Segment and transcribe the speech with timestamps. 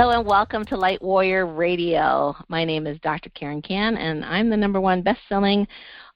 [0.00, 2.34] Hello and welcome to Light Warrior Radio.
[2.48, 3.28] My name is Dr.
[3.34, 5.68] Karen Kan, and I'm the number one best-selling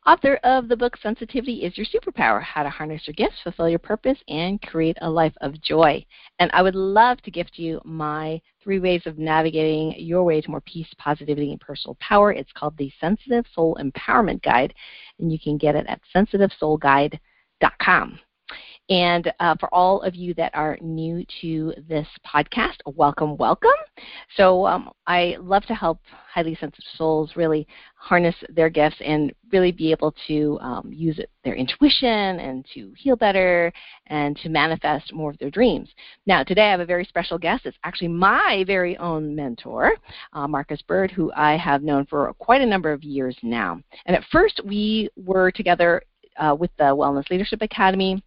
[0.06, 3.78] author of the book Sensitivity is Your Superpower: How to Harness Your Gifts, Fulfill Your
[3.78, 6.02] Purpose, and Create a Life of Joy.
[6.38, 10.50] And I would love to gift you my three ways of navigating your way to
[10.50, 12.32] more peace, positivity, and personal power.
[12.32, 14.72] It's called the Sensitive Soul Empowerment Guide,
[15.18, 18.18] and you can get it at sensitivesoulguide.com.
[18.90, 23.70] And uh, for all of you that are new to this podcast, welcome, welcome.
[24.36, 27.66] So um, I love to help highly sensitive souls really
[27.96, 32.92] harness their gifts and really be able to um, use it, their intuition and to
[32.98, 33.72] heal better
[34.08, 35.88] and to manifest more of their dreams.
[36.26, 37.64] Now, today I have a very special guest.
[37.64, 39.92] It's actually my very own mentor,
[40.34, 43.80] uh, Marcus Bird, who I have known for quite a number of years now.
[44.04, 46.02] And at first, we were together
[46.36, 48.22] uh, with the Wellness Leadership Academy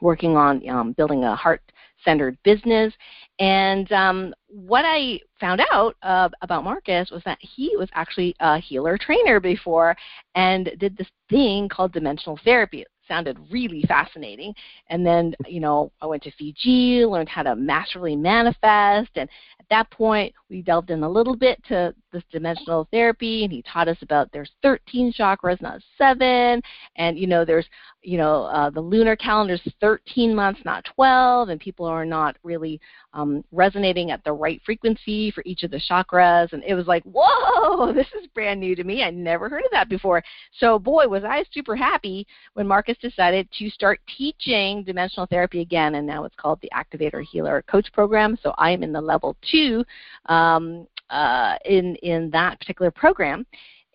[0.00, 1.62] working on um, building a heart
[2.04, 2.92] centered business.
[3.38, 8.58] And um, what I found out uh, about Marcus was that he was actually a
[8.58, 9.96] healer trainer before
[10.34, 12.82] and did this thing called dimensional therapy.
[12.82, 14.54] It sounded really fascinating.
[14.88, 19.28] And then, you know, I went to Fiji, learned how to masterfully manifest, and
[19.60, 23.62] at that point, we delved in a little bit to this dimensional therapy, and he
[23.62, 26.62] taught us about there's 13 chakras, not seven,
[26.96, 27.66] and you know there's
[28.02, 32.36] you know uh, the lunar calendar is 13 months, not 12, and people are not
[32.44, 32.80] really
[33.12, 37.02] um, resonating at the right frequency for each of the chakras, and it was like,
[37.04, 39.02] whoa, this is brand new to me.
[39.02, 40.22] I never heard of that before.
[40.60, 45.96] So boy, was I super happy when Marcus decided to start teaching dimensional therapy again,
[45.96, 48.38] and now it's called the Activator Healer Coach Program.
[48.40, 49.84] So I am in the level two
[50.26, 53.44] um, uh, in in that particular program.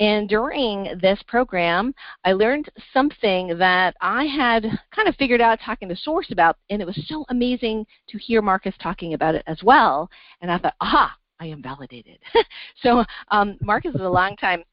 [0.01, 1.94] And during this program,
[2.25, 4.63] I learned something that I had
[4.95, 8.41] kind of figured out talking to Source about, and it was so amazing to hear
[8.41, 10.09] Marcus talking about it as well.
[10.41, 12.17] And I thought, aha, I am validated.
[12.81, 14.63] so um, Marcus is a longtime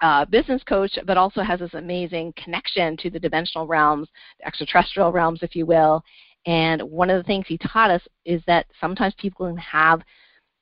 [0.00, 4.08] uh, business coach, but also has this amazing connection to the dimensional realms,
[4.38, 6.02] the extraterrestrial realms, if you will.
[6.46, 10.00] And one of the things he taught us is that sometimes people can have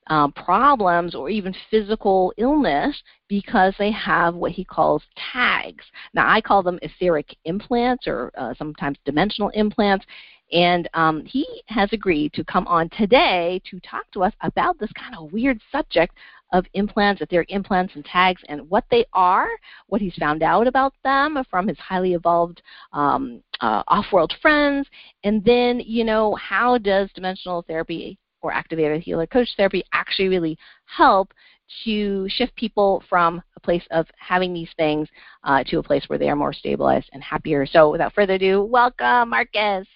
[0.09, 5.85] um, problems or even physical illness because they have what he calls tags.
[6.13, 10.05] Now, I call them etheric implants or uh, sometimes dimensional implants.
[10.51, 14.91] And um, he has agreed to come on today to talk to us about this
[14.93, 16.15] kind of weird subject
[16.51, 19.49] of implants, etheric implants, and tags, and what they are,
[19.85, 24.87] what he's found out about them from his highly evolved um, uh, off-world friends,
[25.23, 30.57] and then you know how does dimensional therapy or activated healer coach therapy actually really
[30.85, 31.33] help
[31.83, 35.07] to shift people from a place of having these things
[35.43, 37.65] uh, to a place where they are more stabilized and happier.
[37.65, 39.87] So without further ado, welcome, Marcus.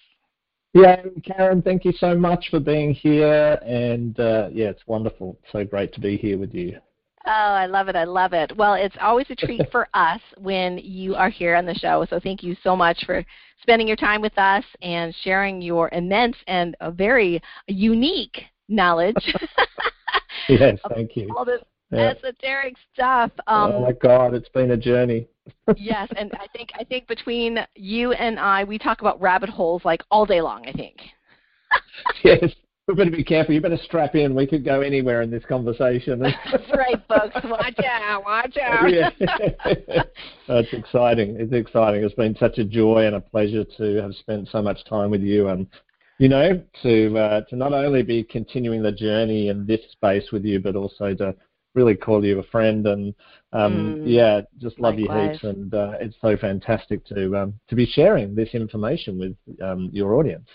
[0.72, 3.58] Yeah, Karen, thank you so much for being here.
[3.64, 5.38] And uh, yeah, it's wonderful.
[5.52, 6.78] So great to be here with you.
[7.26, 7.96] Oh, I love it.
[7.96, 8.54] I love it.
[8.56, 12.06] Well, it's always a treat for us when you are here on the show.
[12.10, 13.24] So thank you so much for
[13.62, 19.16] spending your time with us and sharing your immense and a very unique knowledge.
[20.48, 21.34] yes, thank you.
[21.36, 22.12] All this yeah.
[22.16, 23.30] esoteric stuff.
[23.46, 25.26] Um, oh my God, it's been a journey.
[25.76, 29.82] yes, and I think I think between you and I, we talk about rabbit holes
[29.84, 30.66] like all day long.
[30.66, 30.96] I think.
[32.22, 32.52] yes,
[32.86, 33.54] we better be careful.
[33.54, 34.34] You better strap in.
[34.34, 36.18] We could go anywhere in this conversation.
[36.20, 37.36] That's right, folks.
[37.44, 38.24] Watch out.
[38.24, 38.90] Watch out.
[38.92, 39.10] yeah.
[40.46, 41.36] That's exciting.
[41.38, 42.04] It's exciting.
[42.04, 45.22] It's been such a joy and a pleasure to have spent so much time with
[45.22, 45.66] you and
[46.18, 50.44] you know to uh, to not only be continuing the journey in this space with
[50.44, 51.34] you, but also to
[51.74, 53.14] really call you a friend and
[53.52, 55.38] um, mm, yeah, just love likewise.
[55.42, 55.56] you heaps.
[55.56, 60.16] And uh, it's so fantastic to um, to be sharing this information with um, your
[60.16, 60.48] audience.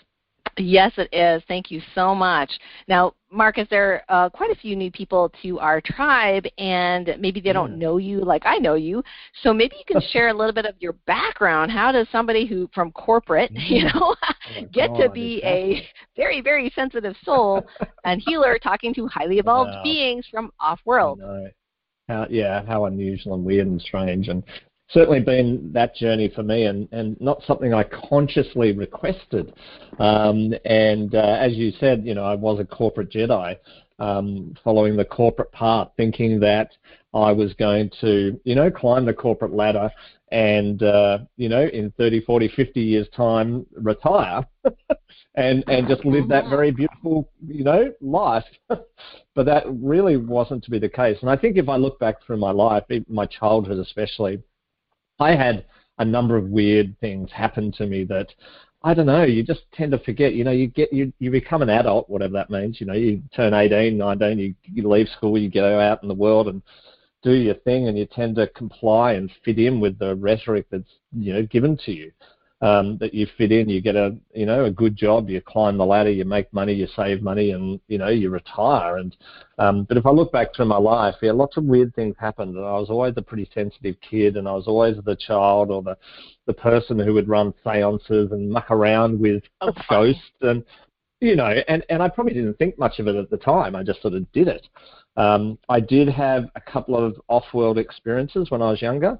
[0.58, 1.42] Yes, it is.
[1.48, 2.50] Thank you so much.
[2.88, 7.40] Now, Marcus, there are uh, quite a few new people to our tribe, and maybe
[7.40, 9.02] they don't know you like I know you.
[9.42, 11.70] So maybe you can share a little bit of your background.
[11.70, 15.86] How does somebody who from corporate, you know, oh get to be a
[16.16, 17.64] very, very sensitive soul
[18.04, 21.20] and healer talking to highly evolved beings from off-world?
[22.08, 24.26] How, yeah, how unusual and weird and strange.
[24.28, 24.42] And
[24.92, 29.54] certainly been that journey for me and, and not something I consciously requested.
[29.98, 33.56] Um, and uh, as you said, you know, I was a corporate Jedi,
[33.98, 36.70] um, following the corporate path, thinking that
[37.14, 39.90] I was going to, you know, climb the corporate ladder
[40.32, 44.44] and, uh, you know, in 30, 40, 50 years' time, retire
[45.34, 48.44] and, and just live that very beautiful, you know, life.
[48.68, 51.18] but that really wasn't to be the case.
[51.20, 54.40] And I think if I look back through my life, my childhood especially,
[55.20, 55.66] I had
[55.98, 58.28] a number of weird things happen to me that
[58.82, 60.32] I don't know, you just tend to forget.
[60.32, 62.80] You know, you get you you become an adult, whatever that means.
[62.80, 66.14] You know, you turn 18, 19, you, you leave school, you go out in the
[66.14, 66.62] world and
[67.22, 70.88] do your thing, and you tend to comply and fit in with the rhetoric that's
[71.12, 72.10] you know given to you
[72.62, 73.68] um, that you fit in.
[73.68, 76.74] You get a you know a good job, you climb the ladder, you make money,
[76.74, 78.98] you save money, and you know you retire.
[78.98, 79.16] And
[79.58, 82.56] um, but if I look back through my life, yeah, lots of weird things happened.
[82.56, 85.82] And I was always a pretty sensitive kid, and I was always the child or
[85.82, 85.96] the
[86.46, 90.64] the person who would run seances and muck around with oh, ghosts and
[91.20, 93.76] you know, and, and I probably didn't think much of it at the time.
[93.76, 94.66] I just sort of did it.
[95.16, 99.18] Um, I did have a couple of off-world experiences when I was younger.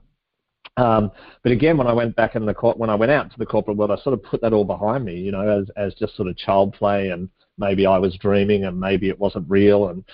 [0.77, 1.11] Um,
[1.43, 3.47] but again, when I went back in the court, when I went out to the
[3.47, 6.17] corporate world, I sort of put that all behind me, you know, as as just
[6.17, 7.29] sort of child play, and
[7.59, 10.05] maybe I was dreaming, and maybe it wasn't real, and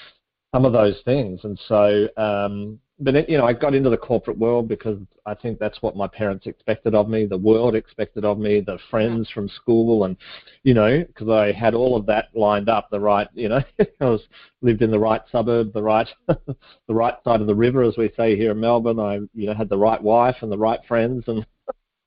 [0.55, 1.41] some of those things.
[1.45, 5.35] And so, um, but it, you know, I got into the corporate world because I
[5.35, 9.29] think that's what my parents expected of me, the world expected of me, the friends
[9.31, 10.17] from school, and
[10.63, 13.61] you know, because I had all of that lined up, the right, you know,
[14.01, 14.23] I was
[14.63, 16.55] lived in the right suburb, the right, the
[16.89, 18.99] right side of the river, as we say here in Melbourne.
[18.99, 21.45] I, you know, had the right wife and the right friends, and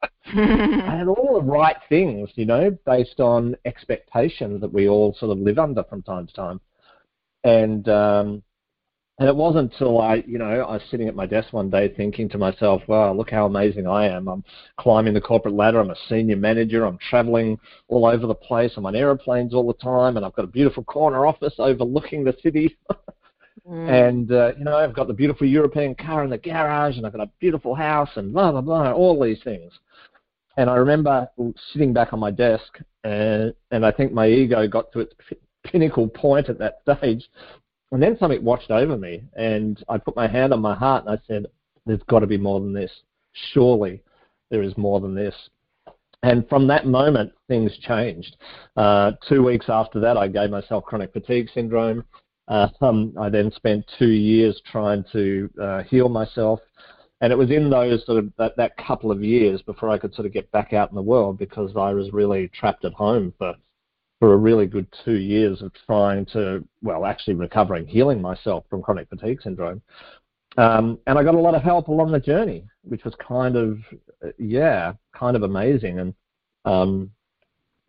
[0.26, 5.32] I had all the right things, you know, based on expectations that we all sort
[5.32, 6.62] of live under from time to time,
[7.44, 7.88] and.
[7.90, 8.44] um
[9.20, 11.90] and it wasn't until I, you know, I was sitting at my desk one day
[11.90, 14.30] thinking to myself, wow, look how amazing I am.
[14.30, 14.46] I'm
[14.78, 15.82] climbing the corporate ladder.
[15.82, 16.86] I'm a senior manager.
[16.86, 18.72] I'm traveling all over the place.
[18.78, 20.16] I'm on aeroplanes all the time.
[20.16, 22.78] And I've got a beautiful corner office overlooking the city.
[23.70, 23.90] mm.
[23.90, 27.12] And, uh, you know, I've got the beautiful European car in the garage and I've
[27.12, 29.74] got a beautiful house and blah, blah, blah, all these things.
[30.56, 31.28] And I remember
[31.74, 35.14] sitting back on my desk and, and I think my ego got to its
[35.66, 37.28] pinnacle point at that stage
[37.92, 41.18] and then something washed over me, and I put my hand on my heart and
[41.18, 41.48] I said,
[41.86, 42.92] There's got to be more than this.
[43.54, 44.04] Surely
[44.52, 45.36] there is more than this.
[46.22, 48.36] And from that moment, things changed.
[48.76, 52.04] Uh, two weeks after that, I gave myself chronic fatigue syndrome.
[52.48, 56.60] Uh, um, I then spent two years trying to uh, heal myself.
[57.22, 60.14] And it was in those sort of that, that couple of years before I could
[60.14, 63.34] sort of get back out in the world because I was really trapped at home
[63.38, 63.56] for
[64.20, 68.82] for a really good two years of trying to, well, actually recovering, healing myself from
[68.82, 69.82] chronic fatigue syndrome.
[70.58, 73.78] Um, and I got a lot of help along the journey, which was kind of,
[74.38, 76.00] yeah, kind of amazing.
[76.00, 76.14] And
[76.66, 77.12] um,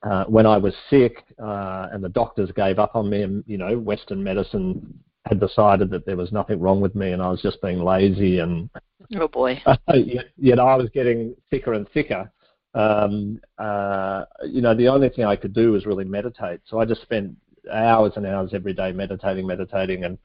[0.03, 3.59] uh, when I was sick uh, and the doctors gave up on me, and you
[3.59, 7.43] know, Western medicine had decided that there was nothing wrong with me, and I was
[7.43, 8.71] just being lazy and
[9.17, 9.61] oh boy,
[9.95, 12.31] yet, yet I was getting thicker and thicker
[12.75, 16.61] um, uh, you know, the only thing I could do was really meditate.
[16.67, 17.37] So I just spent
[17.73, 20.19] hours and hours every day meditating, meditating, and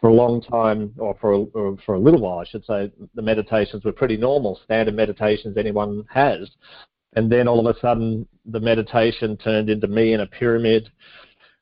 [0.00, 2.92] for a long time, or for a, or for a little while, I should say,
[3.14, 6.50] the meditations were pretty normal, standard meditations anyone has.
[7.14, 10.90] And then all of a sudden, the meditation turned into me in a pyramid.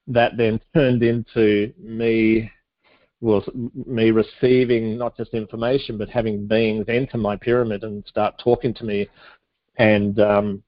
[0.09, 2.51] That then turned into me
[3.21, 3.49] was
[3.87, 8.85] me receiving not just information, but having beings enter my pyramid and start talking to
[8.85, 9.09] me
[9.77, 10.63] and um,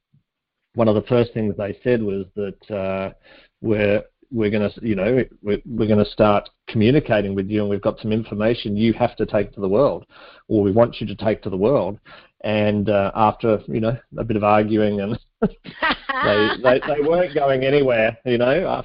[0.75, 3.12] one of the first things they said was that uh,
[3.61, 7.71] we're we're going to, you know, we're, we're going to start communicating with you, and
[7.71, 10.04] we've got some information you have to take to the world,
[10.49, 11.99] or we want you to take to the world.
[12.42, 17.64] And uh, after, you know, a bit of arguing, and they, they they weren't going
[17.64, 18.83] anywhere, you know.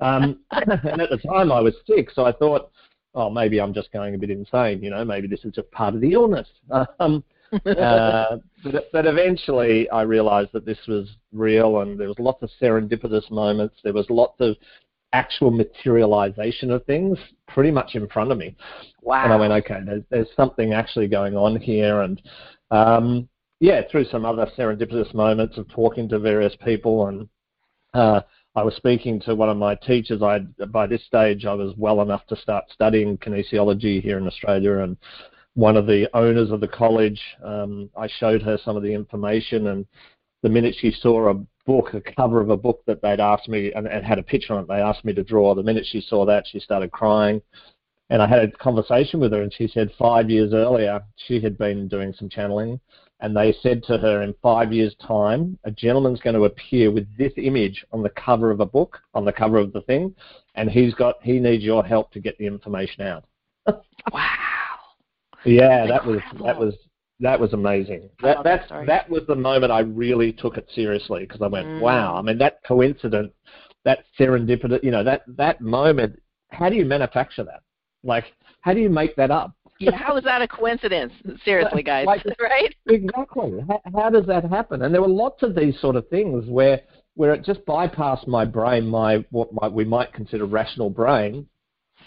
[0.00, 2.70] um, and at the time, I was sick, so I thought,
[3.14, 5.04] oh, maybe I'm just going a bit insane, you know.
[5.04, 6.48] Maybe this is just part of the illness.
[7.00, 12.42] Um, uh, but, but eventually I realized that this was real and there was lots
[12.42, 13.76] of serendipitous moments.
[13.82, 14.56] There was lots of
[15.12, 18.54] actual materialization of things pretty much in front of me.
[19.02, 19.24] Wow.
[19.24, 22.02] And I went, okay, there's, there's something actually going on here.
[22.02, 22.20] And
[22.70, 23.28] um,
[23.60, 27.28] yeah, through some other serendipitous moments of talking to various people and
[27.94, 28.20] uh,
[28.58, 30.20] I was speaking to one of my teachers.
[30.20, 30.40] I
[30.70, 34.96] by this stage I was well enough to start studying kinesiology here in Australia, and
[35.54, 37.20] one of the owners of the college.
[37.44, 39.86] Um, I showed her some of the information, and
[40.42, 41.34] the minute she saw a
[41.66, 44.54] book, a cover of a book that they'd asked me, and it had a picture
[44.54, 45.54] on it, they asked me to draw.
[45.54, 47.42] The minute she saw that, she started crying.
[48.10, 51.58] And I had a conversation with her, and she said five years earlier she had
[51.58, 52.80] been doing some channeling,
[53.20, 57.06] and they said to her, in five years' time, a gentleman's going to appear with
[57.18, 60.14] this image on the cover of a book, on the cover of the thing,
[60.54, 63.24] and he's got he needs your help to get the information out.
[64.12, 64.47] wow.
[65.44, 66.74] Yeah, that was that was
[67.20, 68.10] that was amazing.
[68.22, 71.80] That that that was the moment I really took it seriously because I went, mm.
[71.80, 72.16] wow.
[72.16, 73.32] I mean, that coincidence,
[73.84, 76.20] that serendipity, you know, that that moment.
[76.50, 77.60] How do you manufacture that?
[78.02, 78.24] Like,
[78.62, 79.52] how do you make that up?
[79.80, 81.12] yeah, how is that a coincidence?
[81.44, 82.74] Seriously, guys, like, right?
[82.88, 83.64] Exactly.
[83.68, 84.82] How, how does that happen?
[84.82, 86.80] And there were lots of these sort of things where
[87.14, 91.46] where it just bypassed my brain, my what might, we might consider rational brain,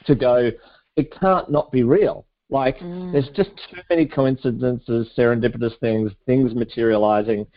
[0.05, 0.51] to go,
[0.95, 2.25] it can't not be real.
[2.51, 3.11] Like mm.
[3.13, 7.47] there's just too many coincidences, serendipitous things, things materializing,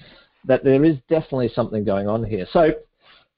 [0.46, 2.46] that there is definitely something going on here.
[2.52, 2.70] So,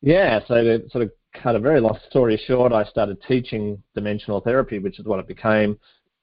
[0.03, 1.11] yeah, so to sort of
[1.43, 5.27] cut a very long story short, I started teaching dimensional therapy, which is what it
[5.27, 5.79] became.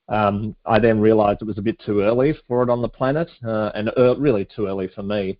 [0.07, 3.29] Um, I then realized it was a bit too early for it on the planet,
[3.45, 5.39] uh, and er- really too early for me.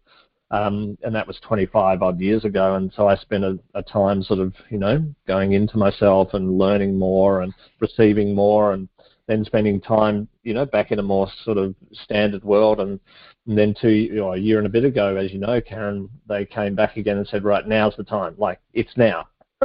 [0.52, 2.76] Um, and that was 25 odd years ago.
[2.76, 6.60] And so I spent a, a, time sort of, you know, going into myself and
[6.60, 8.88] learning more and receiving more, and
[9.28, 12.80] then spending time, you know, back in a more sort of standard world.
[12.80, 13.00] And,
[13.48, 16.10] and then two, you know, a year and a bit ago, as you know, Karen,
[16.28, 18.36] they came back again and said, right, now's the time.
[18.38, 19.28] Like it's now.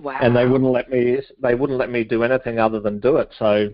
[0.00, 0.18] wow.
[0.20, 1.18] And they wouldn't let me.
[1.42, 3.30] They wouldn't let me do anything other than do it.
[3.38, 3.68] So,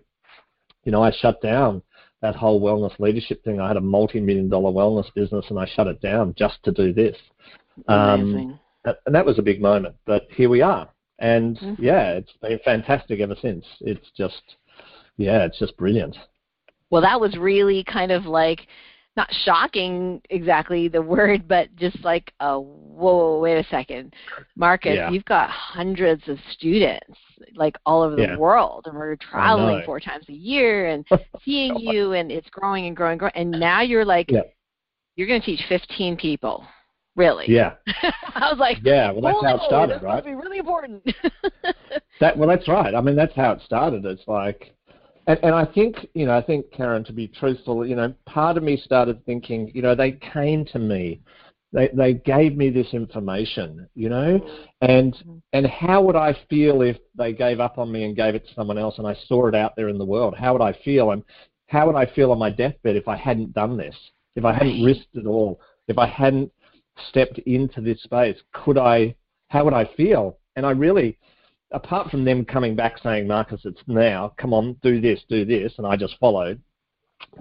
[0.84, 1.82] you know, I shut down
[2.22, 3.60] that whole wellness leadership thing.
[3.60, 6.92] I had a multi-million dollar wellness business, and I shut it down just to do
[6.92, 7.16] this.
[7.88, 9.96] Um, and that was a big moment.
[10.06, 11.82] But here we are, and mm-hmm.
[11.82, 13.64] yeah, it's been fantastic ever since.
[13.80, 14.42] It's just,
[15.16, 16.16] yeah, it's just brilliant.
[16.90, 18.66] Well, that was really kind of like
[19.16, 24.14] not shocking exactly the word, but just like, oh, whoa, wait a second,
[24.56, 25.10] Marcus, yeah.
[25.10, 27.18] you've got hundreds of students
[27.54, 28.36] like all over the yeah.
[28.36, 32.86] world, and we're traveling four times a year and oh seeing you, and it's growing
[32.86, 34.42] and growing, and growing, and now you're like, yeah.
[35.16, 36.66] you're going to teach 15 people.
[37.14, 37.46] Really?
[37.48, 37.72] Yeah.
[38.34, 39.10] I was like, yeah.
[39.10, 40.22] Well, that's how it started, right?
[40.22, 41.02] Be really important.
[42.20, 42.94] that well, that's right.
[42.94, 44.04] I mean, that's how it started.
[44.04, 44.75] It's like
[45.26, 48.56] and, and I think, you know, I think, Karen, to be truthful, you know, part
[48.56, 51.20] of me started thinking, you know, they came to me.
[51.72, 54.40] They, they gave me this information, you know,
[54.82, 55.38] and mm-hmm.
[55.52, 58.54] and how would I feel if they gave up on me and gave it to
[58.54, 60.34] someone else and I saw it out there in the world?
[60.38, 61.10] How would I feel?
[61.10, 61.24] And
[61.66, 63.96] how would I feel on my deathbed if I hadn't done this?
[64.36, 65.60] If I hadn't risked it all?
[65.88, 66.52] If I hadn't
[67.08, 68.36] stepped into this space?
[68.52, 69.16] Could I?
[69.48, 70.38] How would I feel?
[70.54, 71.18] And I really,
[71.72, 75.72] apart from them coming back saying, Marcus, it's now, come on, do this, do this,
[75.78, 76.60] and I just followed,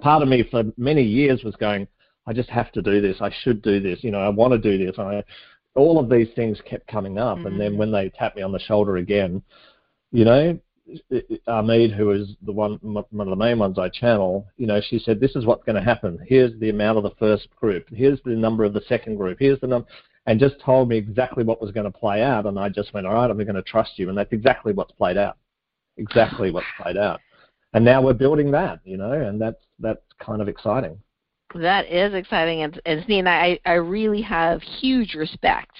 [0.00, 1.86] part of me for many years was going,
[2.26, 4.58] I just have to do this, I should do this, you know, I want to
[4.58, 4.98] do this.
[4.98, 5.22] I,
[5.74, 7.46] all of these things kept coming up, mm-hmm.
[7.46, 7.76] and then mm.
[7.76, 9.42] when they tapped me on the shoulder again,
[10.10, 10.58] you know,
[11.48, 15.00] Armide, who is the one, one of the main ones I channel, you know, she
[15.00, 16.18] said, "This is what's going to happen.
[16.26, 17.86] Here's the amount of the first group.
[17.92, 19.38] Here's the number of the second group.
[19.40, 19.88] Here's the number."
[20.26, 22.46] And just told me exactly what was going to play out.
[22.46, 24.08] And I just went, all right, I'm going to trust you.
[24.08, 25.36] And that's exactly what's played out.
[25.96, 27.20] Exactly what's played out.
[27.72, 30.98] And now we're building that, you know, and that's that's kind of exciting.
[31.54, 35.72] That is exciting, and, and Snean, I I really have huge respect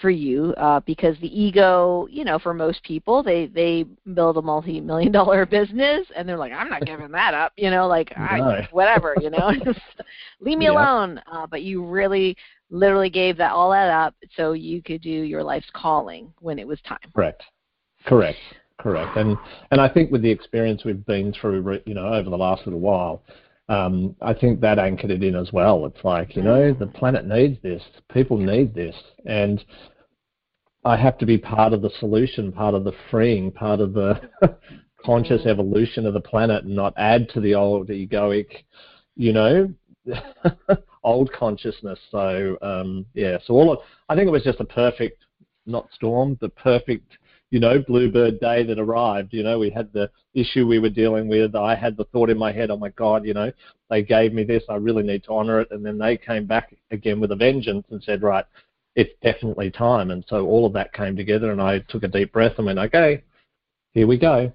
[0.00, 4.42] for you uh, because the ego, you know, for most people, they they build a
[4.42, 8.24] multi-million dollar business and they're like, I'm not giving that up, you know, like no.
[8.24, 9.52] I, whatever, you know,
[10.40, 10.72] leave me yeah.
[10.72, 11.20] alone.
[11.30, 12.36] Uh, but you really,
[12.70, 16.66] literally gave that all that up so you could do your life's calling when it
[16.66, 16.98] was time.
[17.14, 17.42] Correct,
[18.06, 18.38] correct,
[18.78, 19.16] correct.
[19.16, 19.36] And
[19.70, 22.80] and I think with the experience we've been through, you know, over the last little
[22.80, 23.22] while.
[23.68, 25.86] Um, I think that anchored it in as well.
[25.86, 27.80] It's like, you know, the planet needs this,
[28.12, 28.96] people need this,
[29.26, 29.64] and
[30.84, 34.20] I have to be part of the solution, part of the freeing, part of the
[35.04, 35.46] conscious mm.
[35.46, 38.64] evolution of the planet, and not add to the old egoic,
[39.14, 39.72] you know,
[41.02, 41.98] old consciousness.
[42.10, 43.78] So um, yeah, so all of,
[44.08, 45.24] I think it was just a perfect,
[45.66, 47.12] not storm, the perfect,
[47.50, 49.32] you know, bluebird day that arrived.
[49.32, 51.54] You know, we had the issue we were dealing with.
[51.56, 53.50] I had the thought in my head, oh my God, you know,
[53.88, 54.62] they gave me this.
[54.68, 55.68] I really need to honor it.
[55.70, 58.44] And then they came back again with a vengeance and said, right,
[58.94, 60.10] it's definitely time.
[60.10, 62.78] And so all of that came together, and I took a deep breath and went,
[62.78, 63.22] okay,
[63.92, 64.52] here we go.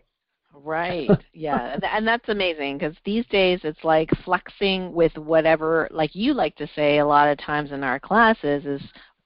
[0.66, 1.10] Right.
[1.32, 6.56] Yeah, and that's amazing because these days it's like flexing with whatever, like you like
[6.56, 8.82] to say a lot of times in our classes, is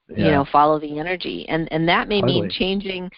[0.08, 0.26] yeah.
[0.26, 2.42] you know follow the energy, and and that may totally.
[2.42, 3.10] mean changing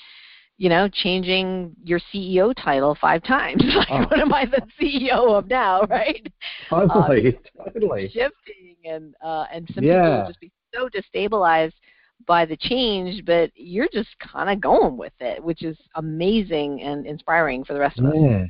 [0.59, 3.61] you know, changing your CEO title five times.
[3.75, 4.03] like, oh.
[4.03, 6.25] what am I the CEO of now, right?
[6.71, 8.05] Totally, uh, totally.
[8.11, 9.95] Shifting and uh, and some yeah.
[9.95, 11.73] people will just be so destabilized
[12.27, 17.07] by the change, but you're just kind of going with it, which is amazing and
[17.07, 18.45] inspiring for the rest of yeah.
[18.45, 18.49] us.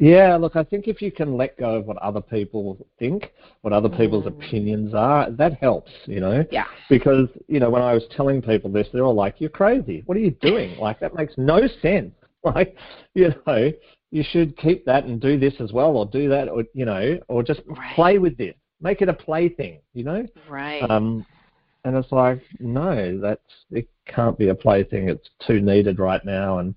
[0.00, 3.74] Yeah, look, I think if you can let go of what other people think, what
[3.74, 4.28] other people's mm.
[4.28, 6.42] opinions are, that helps, you know?
[6.50, 6.64] Yeah.
[6.88, 10.02] Because, you know, when I was telling people this, they're all like, you're crazy.
[10.06, 10.78] What are you doing?
[10.78, 12.12] like, that makes no sense.
[12.42, 12.74] Like,
[13.12, 13.70] you know,
[14.10, 17.18] you should keep that and do this as well, or do that, or, you know,
[17.28, 17.94] or just right.
[17.94, 18.54] play with this.
[18.80, 20.26] Make it a plaything, you know?
[20.48, 20.80] Right.
[20.90, 21.26] Um,
[21.84, 25.08] and it's like, no, that's it can't be a plaything.
[25.08, 26.74] It's too needed right now, and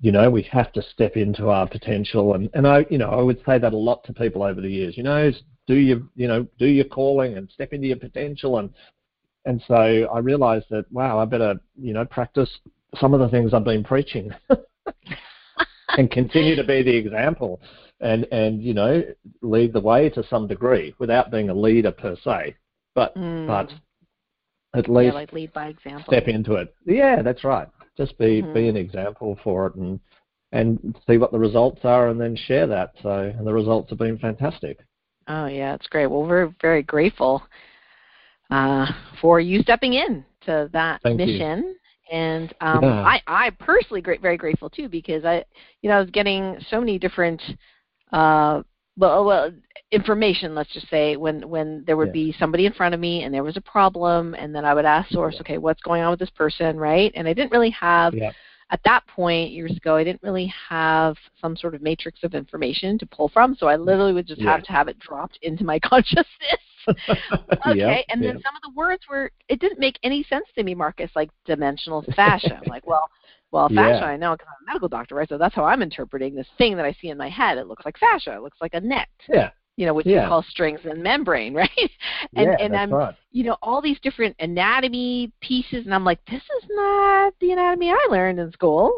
[0.00, 2.34] you know, we have to step into our potential.
[2.34, 4.68] And, and I, you know, I would say that a lot to people over the
[4.68, 4.96] years.
[4.98, 5.32] You know,
[5.66, 8.58] do your, you know, do your calling and step into your potential.
[8.58, 8.70] And
[9.46, 12.50] and so I realized that wow, I better, you know, practice
[12.96, 14.30] some of the things I've been preaching.
[15.96, 17.60] and continue to be the example
[18.00, 19.02] and and you know
[19.42, 22.54] lead the way to some degree without being a leader per se
[22.94, 23.46] but mm.
[23.46, 23.72] but
[24.74, 26.04] at least yeah, like lead by example.
[26.06, 26.74] step into it.
[26.84, 27.68] Yeah that's right.
[27.96, 28.54] Just be mm-hmm.
[28.54, 30.00] be an example for it and
[30.52, 32.92] and see what the results are and then share that.
[33.02, 34.78] So and the results have been fantastic.
[35.28, 36.06] Oh yeah it's great.
[36.06, 37.42] Well we're very grateful
[38.50, 38.86] uh,
[39.20, 41.64] for you stepping in to that Thank mission.
[42.10, 42.16] You.
[42.16, 43.02] and um, yeah.
[43.02, 45.44] I, I personally great, very grateful too because I,
[45.82, 47.42] you know, I was getting so many different,
[48.12, 48.62] uh,
[48.96, 49.50] well, oh, well,
[49.90, 50.54] information.
[50.54, 52.12] Let's just say when when there would yeah.
[52.12, 54.84] be somebody in front of me and there was a problem, and then I would
[54.84, 57.12] ask source, okay, what's going on with this person, right?
[57.14, 58.14] And I didn't really have.
[58.14, 58.32] Yeah.
[58.70, 62.98] At that point, years ago, I didn't really have some sort of matrix of information
[62.98, 65.78] to pull from, so I literally would just have to have it dropped into my
[65.84, 66.26] consciousness.
[67.66, 70.74] okay, and then some of the words were it didn't make any sense to me,
[70.74, 72.56] Marcus, like dimensional fascia.
[72.64, 73.08] I'm like, well,
[73.54, 74.04] well, fascia Yeah.
[74.04, 75.28] I know because I'm a medical doctor, right?
[75.28, 77.56] So that's how I'm interpreting this thing that I see in my head.
[77.56, 78.34] It looks like fascia.
[78.34, 80.22] It looks like a net, yeah you know, which Yeah.
[80.22, 81.90] you call strings and membrane, right?
[82.36, 83.14] and yeah, and I'm right.
[83.32, 87.90] you know all these different anatomy pieces, and I'm like, this is not the anatomy
[87.90, 88.92] I learned in school.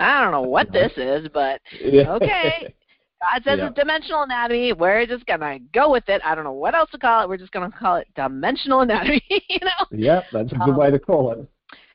[0.00, 2.74] I don't know what this is, but okay.
[3.20, 3.66] God says Yeah.
[3.66, 4.72] it's dimensional anatomy.
[4.72, 6.20] We're just gonna go with it.
[6.24, 7.28] I don't know what else to call it.
[7.28, 9.22] We're just gonna call it dimensional anatomy.
[9.28, 9.86] you know?
[9.90, 11.38] yeah that's a good Um, way to call it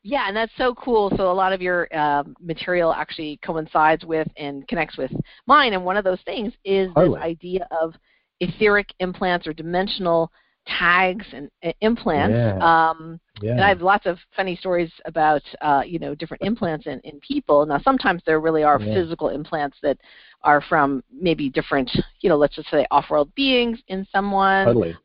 [0.03, 1.11] Yeah, and that's so cool.
[1.15, 5.11] So a lot of your um, material actually coincides with and connects with
[5.47, 5.73] mine.
[5.73, 7.15] And one of those things is Totally.
[7.15, 7.93] this idea of
[8.41, 10.29] etheric implants or dimensional
[10.67, 12.37] tags and uh, implants.
[12.37, 12.89] Yeah.
[12.89, 16.85] Um, yeah and I have lots of funny stories about uh, you know different implants
[16.87, 17.65] in, in people.
[17.65, 18.93] Now sometimes there really are Yeah.
[18.93, 19.97] physical implants that
[20.43, 21.89] are from maybe different
[22.21, 24.65] you know let's just say off-world beings in someone.
[24.67, 24.95] totally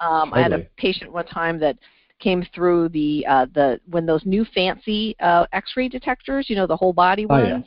[0.00, 1.76] Um, I had a patient one time that
[2.18, 6.76] came through the uh, the when those new fancy uh, X-ray detectors, you know, the
[6.76, 7.52] whole body Oh, yeah.
[7.52, 7.66] ones.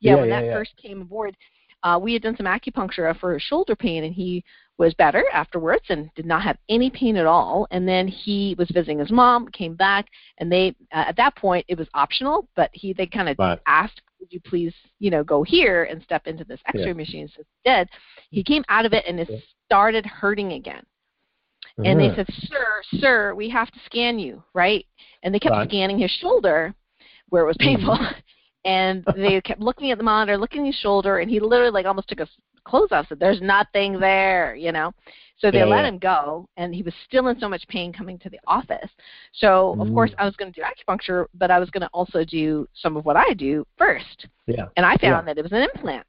[0.00, 0.52] Yeah, when yeah, that yeah.
[0.52, 1.36] first came aboard,
[1.82, 4.44] uh, we had done some acupuncture for his shoulder pain, and he
[4.78, 7.66] was better afterwards and did not have any pain at all.
[7.70, 10.06] And then he was visiting his mom, came back,
[10.38, 13.58] and they uh, at that point it was optional, but he they kind of Right.
[13.66, 16.92] asked, "Would you please, you know, go here and step into this X-ray Yeah.
[16.92, 17.88] machine?" So instead,
[18.30, 19.38] he came out of it and it Yeah.
[19.64, 20.84] started hurting again.
[21.84, 22.24] And they Uh-huh.
[22.24, 24.86] said, "Sir, sir, we have to scan you, right?"
[25.22, 25.68] And they kept Right.
[25.68, 26.74] scanning his shoulder,
[27.28, 27.98] where it was painful,
[28.64, 31.86] and they kept looking at the monitor, looking at his shoulder, and he literally like
[31.86, 32.30] almost took his
[32.64, 33.08] clothes off.
[33.08, 34.92] Said, "There's nothing there," you know.
[35.38, 35.88] So they Yeah, let yeah.
[35.88, 38.90] him go, and he was still in so much pain coming to the office.
[39.32, 39.94] So of Mm.
[39.94, 42.96] course I was going to do acupuncture, but I was going to also do some
[42.96, 45.34] of what I do first, yeah and I found Yeah.
[45.34, 46.06] that it was an implant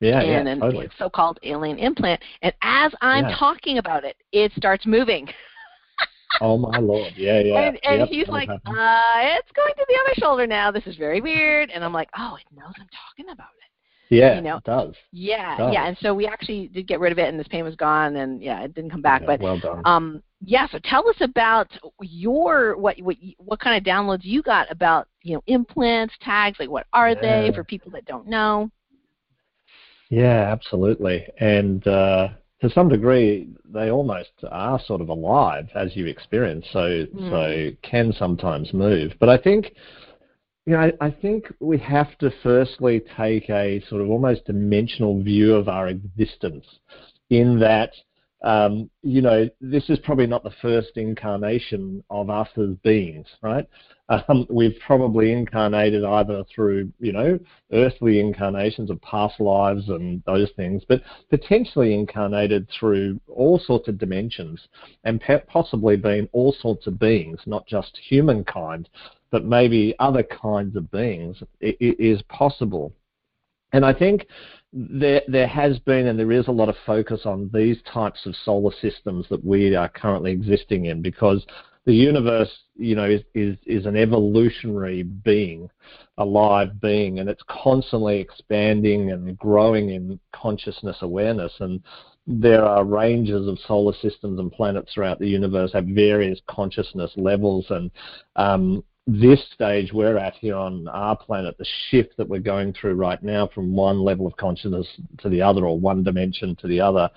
[0.00, 2.20] yeah and yeah an totally so-called alien implant.
[2.42, 3.36] And as I'm Yeah.
[3.36, 5.28] talking about it, it starts moving.
[6.40, 9.98] oh my lord yeah yeah and and Yep, he's like, uh, it's going to the
[10.04, 10.70] other shoulder now.
[10.70, 11.70] This is very weird.
[11.70, 14.14] And I'm like, oh, it knows I'm talking about it.
[14.14, 15.72] yeah you know, it does Yeah, Does.
[15.72, 15.86] yeah.
[15.86, 18.42] And so we actually did get rid of it, and this pain was gone, and
[18.42, 19.22] yeah, it didn't come back.
[19.22, 20.66] Yeah, but well done um, yeah.
[20.70, 21.68] So tell us about
[22.00, 26.58] your what what what kind of downloads you got about you know implants, tags.
[26.58, 28.70] Like, what are they for people that don't know?
[30.10, 31.26] Yeah, absolutely.
[31.38, 32.28] And uh,
[32.60, 37.30] to some degree, they almost are sort of alive as you experience, so Mm.
[37.30, 39.14] so can sometimes move.
[39.20, 39.72] But I think,
[40.66, 45.22] you know, I, I think we have to firstly take a sort of almost dimensional
[45.22, 46.66] view of our existence,
[47.30, 47.92] in that.
[48.42, 53.66] Um, you know, this is probably not the first incarnation of us as beings, right?
[54.08, 57.38] Um, we've probably incarnated either through, you know,
[57.72, 63.98] earthly incarnations of past lives and those things, but potentially incarnated through all sorts of
[63.98, 64.68] dimensions
[65.04, 68.88] and possibly been all sorts of beings, not just humankind,
[69.30, 71.36] but maybe other kinds of beings.
[71.60, 72.92] It, it is possible.
[73.72, 74.26] And I think
[74.72, 78.36] there there has been and there is a lot of focus on these types of
[78.44, 81.44] solar systems that we are currently existing in because
[81.86, 85.68] the universe, you know, is, is, is an evolutionary being,
[86.18, 91.52] a live being, and it's constantly expanding and growing in consciousness awareness.
[91.60, 91.82] And
[92.26, 97.66] there are ranges of solar systems and planets throughout the universe have various consciousness levels.
[97.70, 97.90] And
[98.36, 102.94] um, this stage we're at here on our planet, the shift that we're going through
[102.94, 104.86] right now from one level of consciousness
[105.18, 107.10] to the other or one dimension to the other,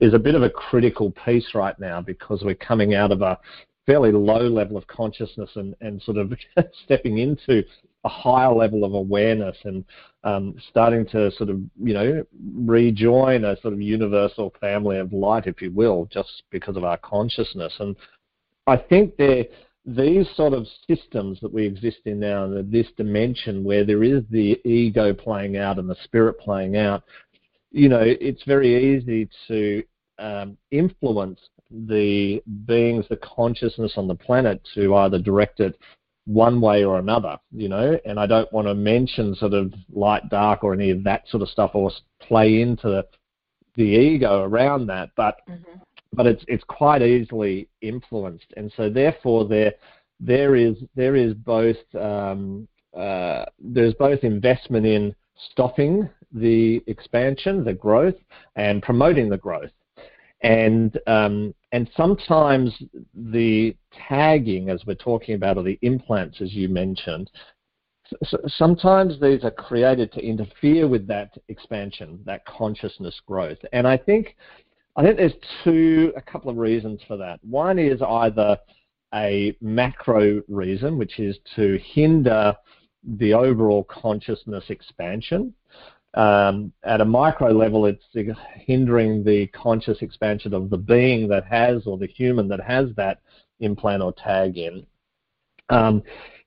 [0.00, 3.38] is a bit of a critical piece right now because we're coming out of a
[3.86, 6.32] fairly low level of consciousness and, and sort of
[6.84, 7.64] stepping into
[8.04, 9.84] a higher level of awareness and
[10.24, 12.24] um, starting to sort of, you know,
[12.64, 16.98] rejoin a sort of universal family of light, if you will, just because of our
[16.98, 17.74] consciousness.
[17.78, 17.96] And
[18.66, 19.44] I think there,
[19.84, 24.60] these sort of systems that we exist in now, this dimension where there is the
[24.64, 27.02] ego playing out and the spirit playing out,
[27.70, 29.82] you know, it's very easy to
[30.18, 31.40] um, influence
[31.70, 35.78] the beings, the consciousness on the planet to either direct it
[36.26, 40.28] one way or another, you know, and I don't want to mention sort of light,
[40.28, 41.90] dark, or any of that sort of stuff, or
[42.20, 43.06] play into the,
[43.82, 45.78] ego around that, but mm-hmm.
[46.12, 49.74] But it's it's quite easily influenced, and so therefore there
[50.18, 55.14] there is there is both um, uh, there's both investment in
[55.52, 58.14] stopping the expansion, the growth,
[58.56, 59.70] and promoting the growth
[60.42, 62.74] and um, and sometimes
[63.14, 63.76] the
[64.08, 67.30] tagging, as we're talking about, or the implants, as you mentioned,
[68.48, 73.58] sometimes these are created to interfere with that expansion, that consciousness growth.
[73.72, 74.36] And I think
[74.96, 75.32] I think there's
[75.64, 77.40] two, a couple of reasons for that.
[77.42, 78.58] One is either
[79.14, 82.54] a macro reason, which is to hinder
[83.02, 85.54] the overall consciousness expansion.
[86.14, 88.04] Um, at a micro level, it's
[88.56, 93.20] hindering the conscious expansion of the being that has, or the human that has that
[93.60, 94.84] implant or tag in.
[95.68, 96.02] Um,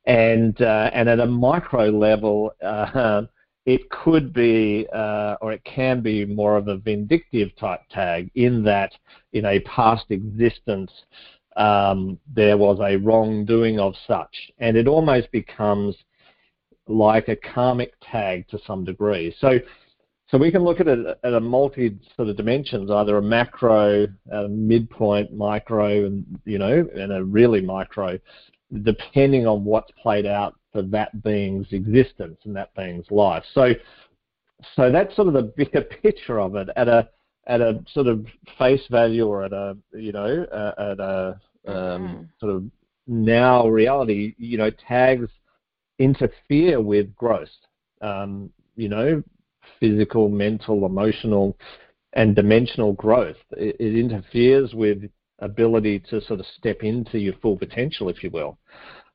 [0.06, 3.24] and uh, and at a micro level, uh,
[3.66, 8.64] it could be uh, or it can be more of a vindictive type tag in
[8.64, 8.92] that
[9.32, 10.92] in a past existence
[11.56, 15.96] um, there was a wrongdoing of such, and it almost becomes
[16.88, 19.36] like a karmic tag to some degree.
[19.40, 19.60] So,
[20.28, 24.08] so we can look at it at a multi sort of dimensions, either a macro,
[24.32, 28.20] a midpoint, micro, and you know, and a really micro,
[28.82, 33.44] depending on what's played out for that being's existence and that being's life.
[33.54, 33.74] So,
[34.76, 37.10] so that's sort of the bigger picture of it at a
[37.46, 38.26] at a sort of
[38.58, 42.24] face value or at a you know uh, at a um, mm-hmm.
[42.40, 42.64] sort of
[43.08, 44.36] now reality.
[44.38, 45.30] You know, tags
[46.00, 47.50] interfere with growth.
[48.02, 49.24] Um, you know,
[49.80, 51.58] physical, mental, emotional,
[52.14, 53.38] and dimensional growth.
[53.52, 55.04] It, it, interferes with
[55.40, 58.58] ability to sort of step into your full potential, if you will,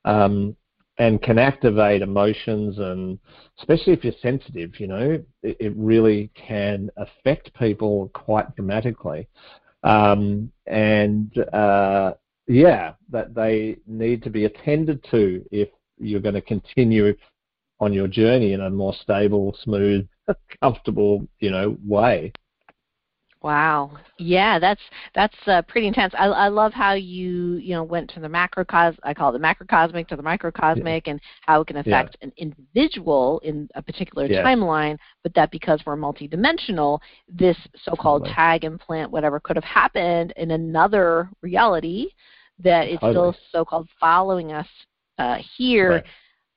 [0.05, 0.57] um,
[0.99, 3.19] and can activate emotions and
[3.59, 9.29] especially if you're sensitive, you know, it, it really can affect people quite dramatically.
[9.85, 12.15] Um, and uh,
[12.49, 17.15] yeah, that they need to be attended to if you're going to continue
[17.81, 20.07] on your journey in a more stable, smooth,
[20.63, 22.33] comfortable, you know, way.
[23.41, 23.97] Wow.
[24.19, 24.81] Yeah, that's
[25.15, 26.13] that's uh, pretty intense.
[26.19, 29.45] I, I love how you you know went to the macrocos I call it the
[29.45, 31.13] macrocosmic to the microcosmic yeah.
[31.13, 32.27] and how it can affect yeah.
[32.27, 34.43] an individual in a particular yeah.
[34.43, 36.99] timeline, but that because we're multidimensional,
[37.29, 38.35] this so-called totally.
[38.35, 42.09] tag implant whatever could have happened in another reality
[42.59, 43.13] that is totally.
[43.13, 44.67] still so-called following us
[45.19, 45.91] uh, here.
[45.91, 46.05] Right.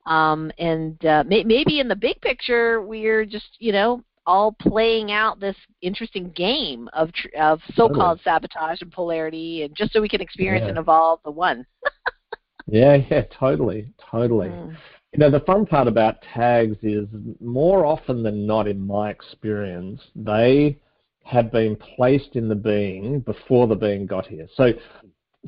[0.04, 5.12] Um, and uh, may- maybe in the big picture, we're just you know all playing
[5.12, 8.48] out this interesting game of tr- of so-called totally.
[8.48, 10.70] sabotage and polarity, and just so we can experience yeah.
[10.70, 11.66] and evolve the one.
[12.66, 14.48] yeah, yeah, totally, totally.
[14.48, 14.76] Mm.
[15.12, 17.06] You know, the fun part about tags is
[17.40, 20.78] more often than not, in my experience, they
[21.24, 24.48] have been placed in the being before the being got here.
[24.56, 24.72] So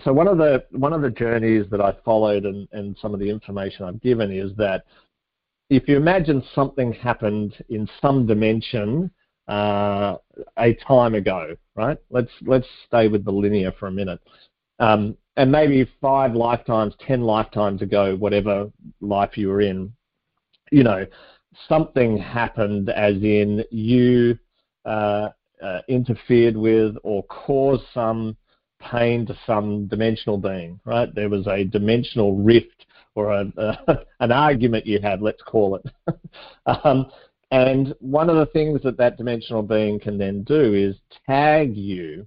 [0.03, 3.21] so one of the one of the journeys that I followed and, and some of
[3.21, 4.85] the information I've given is that
[5.71, 9.11] if you imagine something happened in some dimension
[9.49, 10.17] uh,
[10.59, 11.99] a time ago, right?
[12.11, 14.21] Let's let's stay with the linear for a minute,
[14.79, 19.93] um, and maybe five lifetimes, ten lifetimes ago, whatever life you were in,
[20.71, 21.07] you know,
[21.69, 24.39] something happened, as in you
[24.85, 25.29] uh,
[25.63, 28.37] uh, interfered with or caused some
[28.81, 31.15] pain to some dimensional being, right?
[31.15, 36.17] There was a dimensional rift or a, a, an argument you had, let's call it.
[36.85, 37.07] um,
[37.51, 40.97] and one of the things that that dimensional being can then do is
[41.27, 42.27] tag you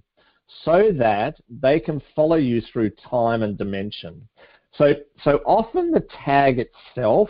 [0.64, 4.26] so that they can follow you through time and dimension.
[4.72, 7.28] So, so often the tag itself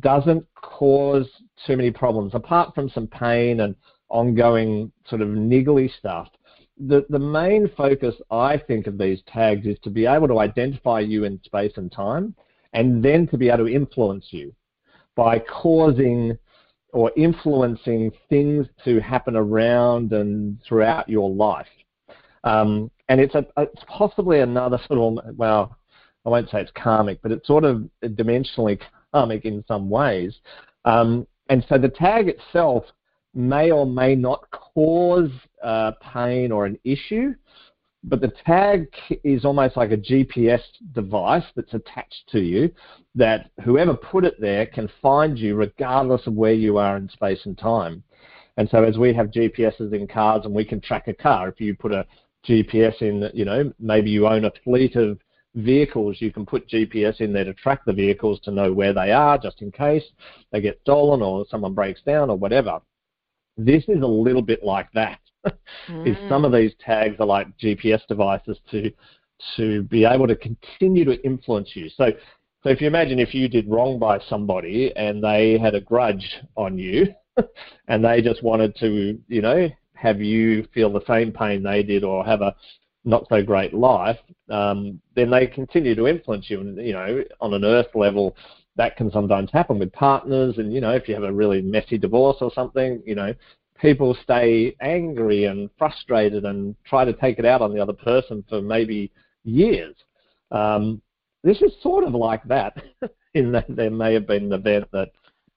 [0.00, 1.26] doesn't cause
[1.66, 3.74] too many problems, apart from some pain and
[4.10, 6.28] ongoing sort of niggly stuff
[6.80, 11.00] the, the main focus, I think, of these tags is to be able to identify
[11.00, 12.34] you in space and time
[12.72, 14.54] and then to be able to influence you
[15.16, 16.36] by causing
[16.92, 21.66] or influencing things to happen around and throughout your life.
[22.44, 25.76] Um, and it's, a, it's possibly another sort of, well,
[26.24, 28.80] I won't say it's karmic, but it's sort of dimensionally
[29.12, 30.36] karmic in some ways.
[30.84, 32.84] Um, and so the tag itself
[33.34, 35.30] may or may not cause
[35.62, 37.34] uh, pain or an issue,
[38.04, 38.86] but the tag
[39.24, 40.60] is almost like a GPS
[40.92, 42.70] device that's attached to you
[43.14, 47.44] that whoever put it there can find you regardless of where you are in space
[47.44, 48.02] and time.
[48.56, 51.60] And so as we have GPSs in cars and we can track a car, if
[51.60, 52.06] you put a
[52.46, 55.18] GPS in, you know, maybe you own a fleet of
[55.54, 59.10] vehicles, you can put GPS in there to track the vehicles to know where they
[59.10, 60.04] are just in case
[60.52, 62.80] they get stolen or someone breaks down or whatever.
[63.56, 65.18] This is a little bit like that.
[65.88, 66.06] Mm.
[66.06, 68.90] Is some of these tags are like GPS devices to
[69.56, 71.88] to be able to continue to influence you.
[71.90, 72.12] So
[72.62, 76.38] so if you imagine if you did wrong by somebody and they had a grudge
[76.56, 77.06] on you
[77.88, 82.02] and they just wanted to, you know, have you feel the same pain they did
[82.02, 82.54] or have a
[83.04, 84.18] not so great life,
[84.50, 86.60] um, then they continue to influence you.
[86.60, 88.36] And you know, on an earth level,
[88.76, 90.58] that can sometimes happen with partners.
[90.58, 93.32] And you know, if you have a really messy divorce or something, you know,
[93.80, 98.44] people stay angry and frustrated and try to take it out on the other person
[98.48, 99.10] for maybe
[99.44, 99.94] years.
[100.50, 101.00] Um,
[101.44, 102.76] this is sort of like that,
[103.34, 105.10] in that there may have been an event that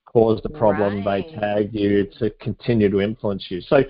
[0.05, 1.03] caused a problem.
[1.03, 1.25] Right.
[1.25, 3.61] They tag you to continue to influence you.
[3.61, 3.83] So,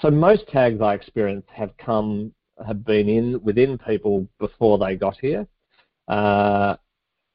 [0.00, 2.32] so most tags I experience have come
[2.66, 5.46] have been in within people before they got here.
[6.08, 6.76] Uh,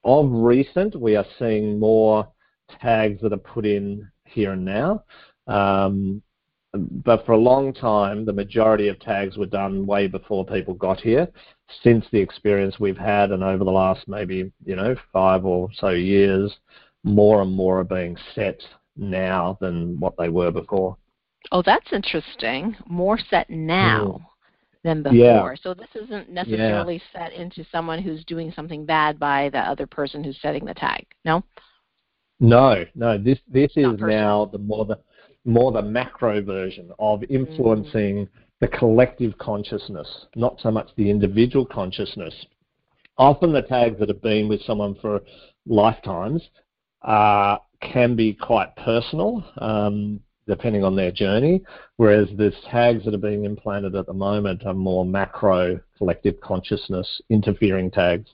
[0.04, 2.28] of recent, we are seeing more
[2.82, 5.04] tags that are put in here and now.
[5.52, 6.22] Um,
[6.74, 11.02] but for a long time, the majority of tags were done way before people got
[11.02, 11.28] here.
[11.84, 15.90] Since the experience we've had, and over the last maybe you know five or so
[15.90, 16.54] years,
[17.04, 18.62] more and more are being set
[18.96, 20.98] now than what they were before.
[21.52, 22.76] Oh, that's interesting.
[22.88, 24.20] More set now.
[24.20, 24.26] Mm
[24.84, 25.16] than before.
[25.16, 25.54] Yeah.
[25.62, 27.22] So this isn't necessarily yeah.
[27.22, 31.06] set into someone who's doing something bad by the other person who's setting the tag.
[31.26, 31.44] No.
[32.40, 33.18] No, no.
[33.18, 34.98] This this is now the more the
[35.46, 38.28] more the macro version of influencing
[38.60, 42.34] the collective consciousness, not so much the individual consciousness.
[43.18, 45.22] Often the tags that have been with someone for
[45.66, 46.42] lifetimes
[47.02, 49.44] uh, can be quite personal.
[49.58, 51.62] Um, depending on their journey,
[51.98, 57.22] whereas the tags that are being implanted at the moment are more macro collective consciousness
[57.30, 58.30] interfering tags.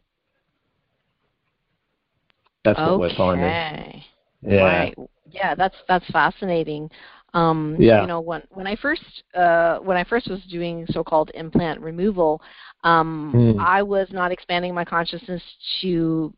[2.63, 2.89] That's okay.
[2.89, 4.03] what we're finding.
[4.41, 4.63] Yeah.
[4.63, 4.95] Right.
[5.29, 6.89] Yeah, that's that's fascinating.
[7.33, 8.01] Um, yeah.
[8.01, 9.03] You know, when when I first
[9.35, 12.41] uh, when I first was doing so-called implant removal,
[12.83, 13.59] um, mm.
[13.63, 15.43] I was not expanding my consciousness
[15.81, 16.33] to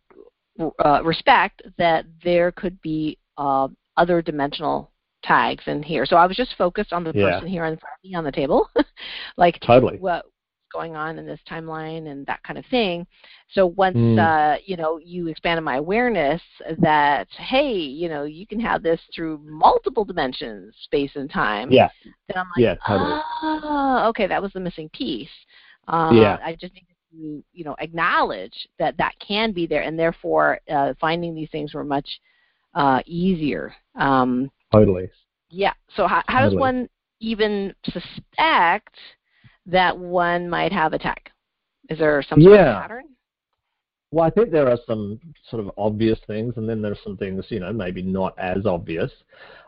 [0.84, 4.92] uh, respect that there could be uh, other dimensional
[5.24, 6.06] tags in here.
[6.06, 7.32] So I was just focused on the yeah.
[7.32, 8.70] person here in front of me on the table,
[9.38, 10.28] like totally what's
[10.72, 13.06] going on in this timeline and that kind of thing.
[13.52, 14.20] So once mm.
[14.20, 16.42] uh, you know you expanded my awareness
[16.80, 21.72] that hey, you know you can have this through multiple dimensions, space and time.
[21.72, 21.90] Yeah.
[22.04, 23.22] Then I'm like, yeah, totally.
[23.44, 25.30] oh, okay, that was the missing piece.
[25.88, 26.38] Uh, yeah.
[26.44, 30.94] I just need to you know acknowledge that that can be there, and therefore uh,
[31.00, 32.08] finding these things were much
[32.76, 33.74] uh, easier.
[33.96, 35.10] Um, Totally.
[35.50, 35.74] Yeah.
[35.96, 36.56] So how, how totally.
[36.56, 38.96] does one even suspect
[39.72, 41.30] that one might have a tag?
[41.90, 42.76] Is there some sort yeah.
[42.76, 43.06] of pattern?
[44.12, 47.16] Well, I think there are some sort of obvious things, and then there are some
[47.18, 49.12] things, you know, maybe not as obvious.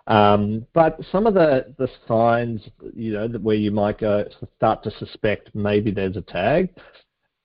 [0.07, 2.61] Um, but some of the, the signs,
[2.95, 4.25] you know, where you might go
[4.57, 6.69] start to suspect maybe there's a tag.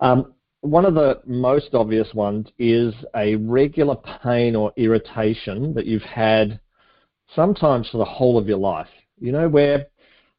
[0.01, 6.03] Um, one of the most obvious ones is a regular pain or irritation that you've
[6.03, 6.59] had
[7.35, 8.88] sometimes for the whole of your life.
[9.19, 9.87] You know, where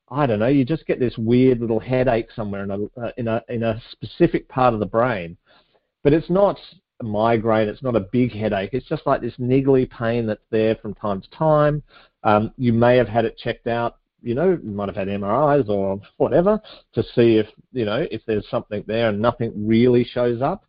[0.09, 3.27] I don't know, you just get this weird little headache somewhere in a uh, in
[3.27, 5.37] a in a specific part of the brain,
[6.03, 6.57] but it's not
[6.99, 7.67] a migraine.
[7.67, 8.71] It's not a big headache.
[8.73, 11.83] It's just like this niggly pain that's there from time to time.
[12.23, 13.97] Um, you may have had it checked out.
[14.23, 16.59] You know, you might have had MRIs or whatever
[16.93, 20.65] to see if you know if there's something there, and nothing really shows up.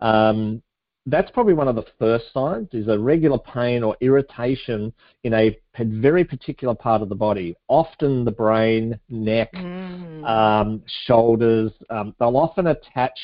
[0.00, 0.62] Um,
[1.06, 4.92] that's probably one of the first signs is a regular pain or irritation
[5.24, 10.24] in a very particular part of the body often the brain neck mm.
[10.28, 13.18] um, shoulders um, they'll often attach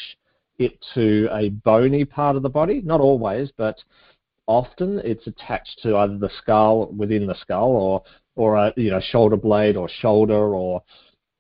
[0.59, 3.77] it to a bony part of the body not always but
[4.49, 8.03] often it's attached to either the skull within the skull or
[8.35, 10.83] or a you know shoulder blade or shoulder or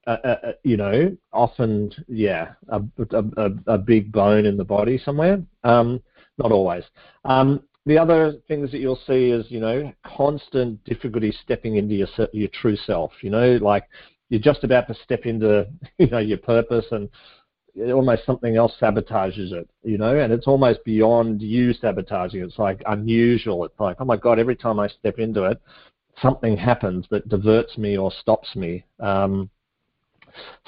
[0.07, 5.38] uh, uh, you know, often, yeah, a, a, a, big bone in the body somewhere.
[5.64, 6.01] Um,
[6.38, 6.85] not always.
[7.24, 12.09] Um, the other things that you'll see is, you know, constant difficulty stepping into your
[12.33, 13.12] your true self.
[13.22, 13.85] You know, like
[14.29, 15.66] you're just about to step into,
[15.98, 17.09] you know, your purpose, and
[17.92, 22.42] almost something else sabotages it, you know, and it's almost beyond you sabotaging.
[22.42, 23.64] It's like unusual.
[23.64, 25.61] It's like, oh my God, every time I step into it,
[26.20, 28.85] something happens that diverts me or stops me.
[29.01, 29.51] Um,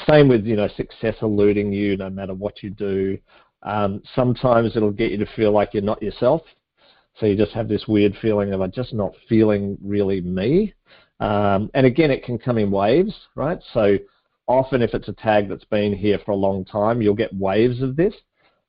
[0.08, 3.18] same with, you know, success eluding you no matter what you do.
[3.62, 6.42] Um, sometimes it'll get you to feel like you're not yourself.
[7.18, 10.74] So you just have this weird feeling of I'm just not feeling really me.
[11.18, 13.58] Um, and again, it can come in waves, right?
[13.74, 13.98] So
[14.46, 17.82] often if it's a tag that's been here for a long time, you'll get waves
[17.82, 18.14] of this.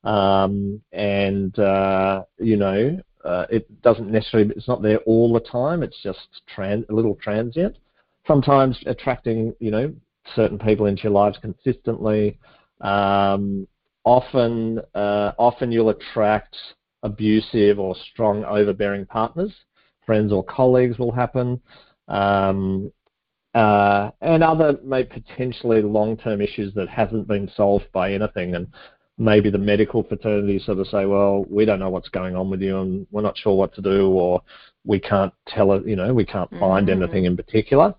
[0.04, 5.84] Um, and, uh, you know, uh, it doesn't necessarily, it's not there all the time.
[5.84, 7.78] It's just trans, a little transient.
[8.28, 9.94] Sometimes attracting, you know,
[10.36, 12.40] certain people into your lives consistently.
[12.82, 13.68] Um,
[14.04, 16.56] often, uh, often you'll attract
[17.04, 19.54] abusive or strong overbearing partners.
[20.06, 21.62] Friends or colleagues will happen.
[22.08, 22.92] Um,
[23.54, 28.56] uh, and other may potentially long-term issues that hasn't been solved by anything.
[28.56, 28.68] And
[29.18, 32.62] maybe the medical fraternity sort of say, well, we don't know what's going on with
[32.62, 34.42] you and we're not sure what to do or
[34.86, 37.04] we can't tell it, you know, we can't find mm-hmm.
[37.04, 37.94] anything in particular.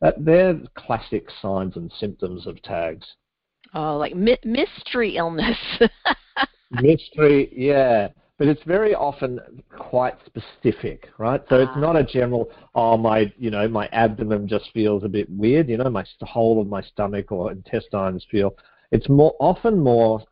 [0.00, 3.06] That they're classic signs and symptoms of tags.
[3.74, 5.58] Oh, like mi- mystery illness.
[6.70, 9.40] mystery, yeah but it's very often
[9.76, 11.42] quite specific, right?
[11.48, 12.02] So it's not a ah.
[12.10, 16.04] general, oh my, you know, my abdomen just feels a bit weird, you know, my
[16.20, 18.54] the whole of my stomach or intestines feel.
[18.92, 20.22] It's more often more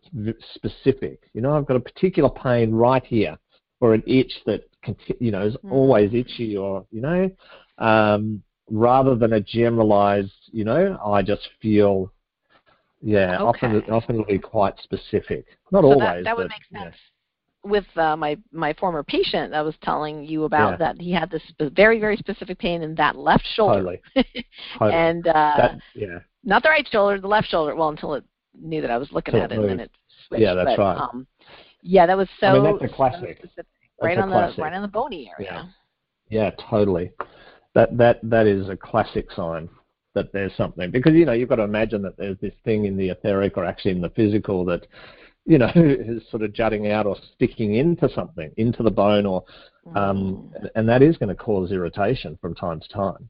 [0.54, 1.20] specific.
[1.34, 3.36] You know, I've got a particular pain right here,
[3.80, 4.62] or an itch that
[5.18, 5.72] you know is mm.
[5.72, 7.30] always itchy, or you know,
[7.78, 12.12] um, rather than a generalized, you know, I just feel.
[13.02, 13.66] Yeah, okay.
[13.66, 15.46] often often it'll be quite specific.
[15.70, 16.00] Not so always.
[16.00, 16.94] That, that would but, make sense.
[16.94, 17.00] Yeah
[17.66, 20.76] with uh, my my former patient I was telling you about yeah.
[20.76, 23.80] that he had this very very specific pain in that left shoulder.
[23.80, 24.00] Totally.
[24.78, 24.94] totally.
[24.94, 26.18] and uh, that, yeah.
[26.44, 27.74] Not the right shoulder, the left shoulder.
[27.74, 28.24] Well, until it
[28.58, 29.90] knew that I was looking at it, and then it
[30.26, 30.42] switched.
[30.42, 31.00] Yeah, that's but, right.
[31.00, 31.26] Um,
[31.82, 32.46] yeah, that was so.
[32.46, 33.42] I mean, that's a classic.
[33.56, 33.62] So
[34.00, 34.56] right on classic.
[34.56, 35.68] the right on the bony area.
[36.30, 36.44] Yeah.
[36.44, 37.10] yeah, totally.
[37.74, 39.68] That that that is a classic sign
[40.16, 42.96] that there's something because you know you've got to imagine that there's this thing in
[42.96, 44.86] the etheric or actually in the physical that
[45.46, 49.44] you know, is sort of jutting out or sticking into something, into the bone, or
[49.94, 50.68] um, mm.
[50.74, 53.28] and that is going to cause irritation from time to time.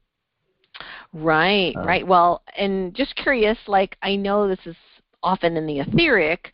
[1.13, 2.05] Right, um, right.
[2.05, 4.75] Well, and just curious, like I know this is
[5.23, 6.51] often in the etheric,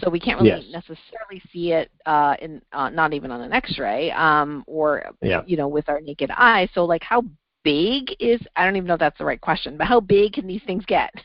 [0.00, 0.72] so we can't really yes.
[0.72, 5.42] necessarily see it uh, in uh, not even on an X-ray um, or yeah.
[5.46, 6.68] you know with our naked eye.
[6.72, 7.24] So like, how
[7.64, 8.40] big is?
[8.56, 10.84] I don't even know if that's the right question, but how big can these things
[10.86, 11.12] get?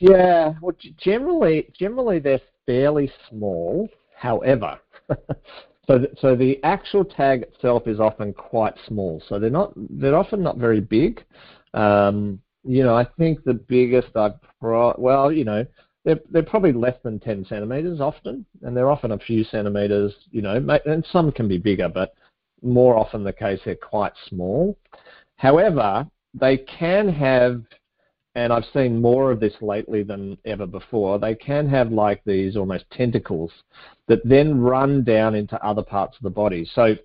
[0.00, 3.88] Yeah, well, generally, generally they're fairly small.
[4.16, 4.78] However,
[5.86, 9.22] so th- so the actual tag itself is often quite small.
[9.28, 11.22] So they're not they're often not very big.
[11.74, 15.66] Um, you know, I think the biggest I've pro- well, you know,
[16.04, 20.14] they're they're probably less than 10 centimeters often, and they're often a few centimeters.
[20.30, 22.14] You know, and some can be bigger, but
[22.64, 24.76] more often the case they're quite small.
[25.36, 27.62] However, they can have
[28.34, 32.56] and I've seen more of this lately than ever before, they can have like these
[32.56, 33.52] almost tentacles
[34.08, 36.68] that then run down into other parts of the body.
[36.74, 36.96] So,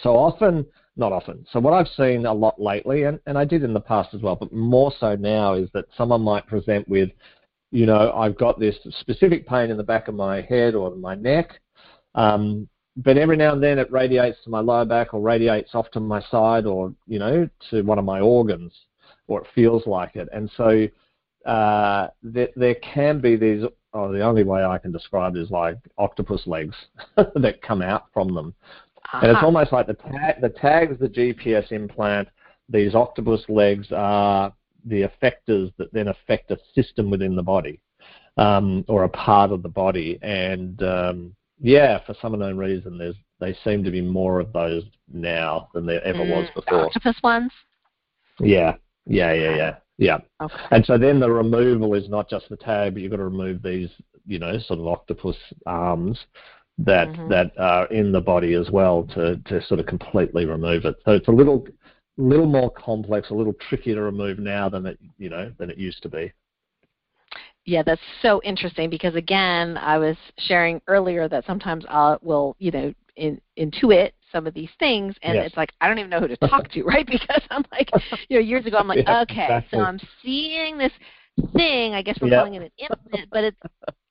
[0.00, 0.64] so often,
[0.96, 1.44] not often.
[1.50, 4.22] So what I've seen a lot lately, and, and I did in the past as
[4.22, 7.10] well, but more so now, is that someone might present with,
[7.72, 11.16] you know, I've got this specific pain in the back of my head or my
[11.16, 11.60] neck,
[12.14, 12.68] um,
[12.98, 16.00] but every now and then it radiates to my lower back or radiates off to
[16.00, 18.72] my side or, you know, to one of my organs
[19.28, 20.28] or it feels like it.
[20.32, 20.88] And so
[21.48, 23.64] uh, there, there can be these.
[23.94, 26.74] Oh, the only way I can describe it is like octopus legs
[27.16, 28.54] that come out from them,
[28.96, 29.20] uh-huh.
[29.22, 32.28] and it's almost like the tag, the tags, the GPS implant.
[32.68, 34.52] These octopus legs are
[34.84, 37.80] the effectors that then affect a system within the body,
[38.36, 40.18] um, or a part of the body.
[40.20, 44.84] And um, yeah, for some unknown reason, there's they seem to be more of those
[45.12, 46.86] now than there ever mm, was before.
[46.86, 47.52] Octopus ones.
[48.40, 48.74] Yeah,
[49.06, 50.18] yeah, yeah, yeah, yeah.
[50.42, 50.54] Okay.
[50.70, 53.62] And so then the removal is not just the tag, but you've got to remove
[53.62, 53.90] these,
[54.26, 55.36] you know, sort of octopus
[55.66, 56.18] arms
[56.78, 57.28] that mm-hmm.
[57.28, 60.96] that are in the body as well to to sort of completely remove it.
[61.04, 61.66] So it's a little
[62.16, 65.78] little more complex, a little trickier to remove now than it you know than it
[65.78, 66.32] used to be.
[67.68, 72.70] Yeah, that's so interesting because again, I was sharing earlier that sometimes I will, you
[72.70, 75.48] know, in, intuit some of these things and yes.
[75.48, 77.06] it's like I don't even know who to talk to, right?
[77.06, 77.90] Because I'm like,
[78.30, 79.78] you know, years ago I'm like, yeah, okay, exactly.
[79.78, 80.92] so I'm seeing this
[81.54, 83.60] thing, I guess we're calling it an implant, but it's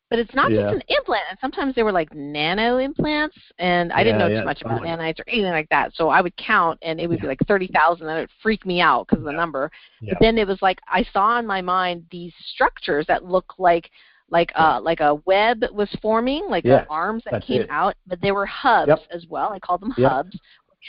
[0.10, 0.62] but it's not yeah.
[0.72, 1.24] just an implant.
[1.30, 5.20] And sometimes they were like nano implants, and I didn't know too much about nanites
[5.20, 5.94] or anything like that.
[5.96, 8.66] So I would count, and it would be like thirty thousand, and it would freak
[8.66, 9.70] me out because of the number.
[10.02, 13.90] But then it was like I saw in my mind these structures that look like
[14.30, 17.70] like uh like a web was forming, like Yeah, arms that came it.
[17.70, 19.00] out, but they were hubs Yep.
[19.12, 19.52] as well.
[19.52, 20.10] I call them Yep.
[20.12, 20.40] hubs,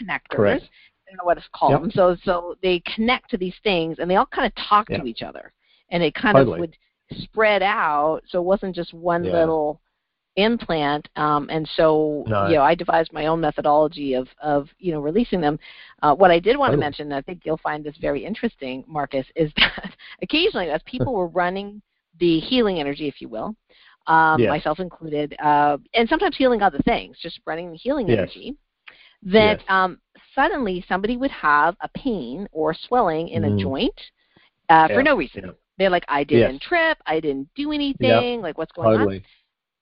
[0.01, 0.31] connectors.
[0.31, 0.65] Correct.
[0.65, 1.85] I don't know what it's called.
[1.85, 1.93] Yep.
[1.93, 4.99] So so they connect to these things, and they all kind of talk Yeah.
[4.99, 5.53] to each other,
[5.91, 6.57] and it kind Totally.
[6.57, 6.77] of would
[7.13, 8.21] spread out.
[8.29, 9.33] So it wasn't just one Yeah.
[9.33, 9.81] little
[10.37, 11.09] implant.
[11.17, 12.47] Um, and so No.
[12.47, 15.59] you know, I devised my own methodology of of you know releasing them.
[16.03, 18.85] Uh, what I did want to mention, and I think you'll find this very interesting,
[18.87, 21.83] Marcus, is that occasionally as people were running
[22.21, 23.55] the healing energy, if you will.
[24.07, 24.49] Um, Yes.
[24.49, 28.19] myself included, uh, and sometimes healing other things, just running the healing Yes.
[28.19, 28.57] energy
[29.23, 29.63] that Yes.
[29.69, 30.01] um,
[30.35, 33.59] suddenly somebody would have a pain or swelling in a Mm.
[33.59, 34.01] joint
[34.71, 35.45] uh, for Yeah, no reason.
[35.45, 35.51] yeah.
[35.79, 39.23] They're like, I didn't trip, I didn't do anything, like what's going on?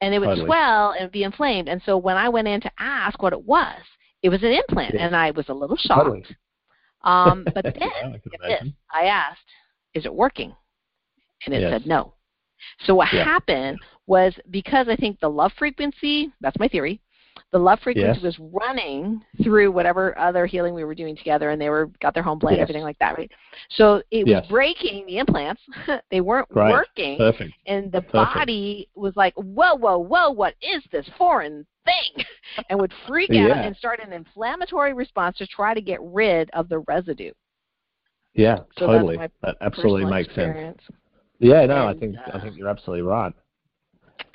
[0.02, 0.46] And it would Totally.
[0.46, 1.68] swell and be inflamed.
[1.68, 3.80] And so when I went in to ask what it was,
[4.22, 5.06] it was an implant, Yeah.
[5.06, 6.04] and I was a little shocked.
[6.04, 6.26] Totally.
[7.02, 8.68] Um, but then Yeah, I this.
[8.92, 9.40] I asked,
[9.94, 10.54] "Is it working?"
[11.46, 11.72] And it Yes.
[11.72, 12.12] said no.
[12.84, 13.24] So what Yeah.
[13.24, 17.00] happened was because I think the love frequency, that's my theory,
[17.56, 18.22] the love frequency Yes.
[18.22, 22.22] was running through whatever other healing we were doing together and they were got their
[22.22, 22.64] home plate, Yes.
[22.64, 23.32] everything like that, right?
[23.70, 24.42] So it Yes.
[24.42, 25.62] was breaking the implants.
[26.10, 26.70] they weren't Great.
[26.70, 27.54] working Perfect.
[27.64, 28.12] and the Perfect.
[28.12, 32.26] body was like, Whoa, whoa, whoa, what is this foreign thing?
[32.68, 33.62] and would freak out Yeah.
[33.62, 37.32] and start an inflammatory response to try to get rid of the residue.
[38.34, 39.16] Yeah, So totally.
[39.40, 40.82] That absolutely makes sense.
[41.38, 43.32] Yeah, no, I And, think I uh, think you're absolutely right.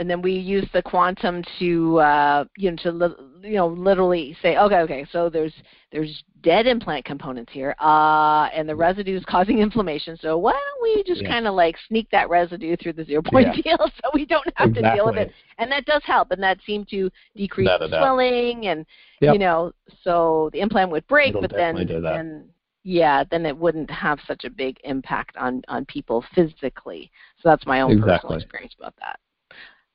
[0.01, 4.35] And then we use the quantum to uh, you know to li- you know literally
[4.41, 5.53] say okay okay so there's
[5.91, 10.17] there's dead implant components here uh, and the residue is causing inflammation.
[10.17, 11.29] So why don't we just Yeah.
[11.29, 13.61] kind of like sneak that residue through the zero point Yeah.
[13.77, 15.31] deal so we don't have to deal with it?
[15.59, 18.85] And that does help and that seemed to decrease the swelling and
[19.21, 19.33] Yep.
[19.33, 19.71] you know
[20.03, 22.49] so the implant would break It'll but then then
[22.83, 27.11] yeah then it wouldn't have such a big impact on on people physically.
[27.39, 29.19] So that's my own personal experience about that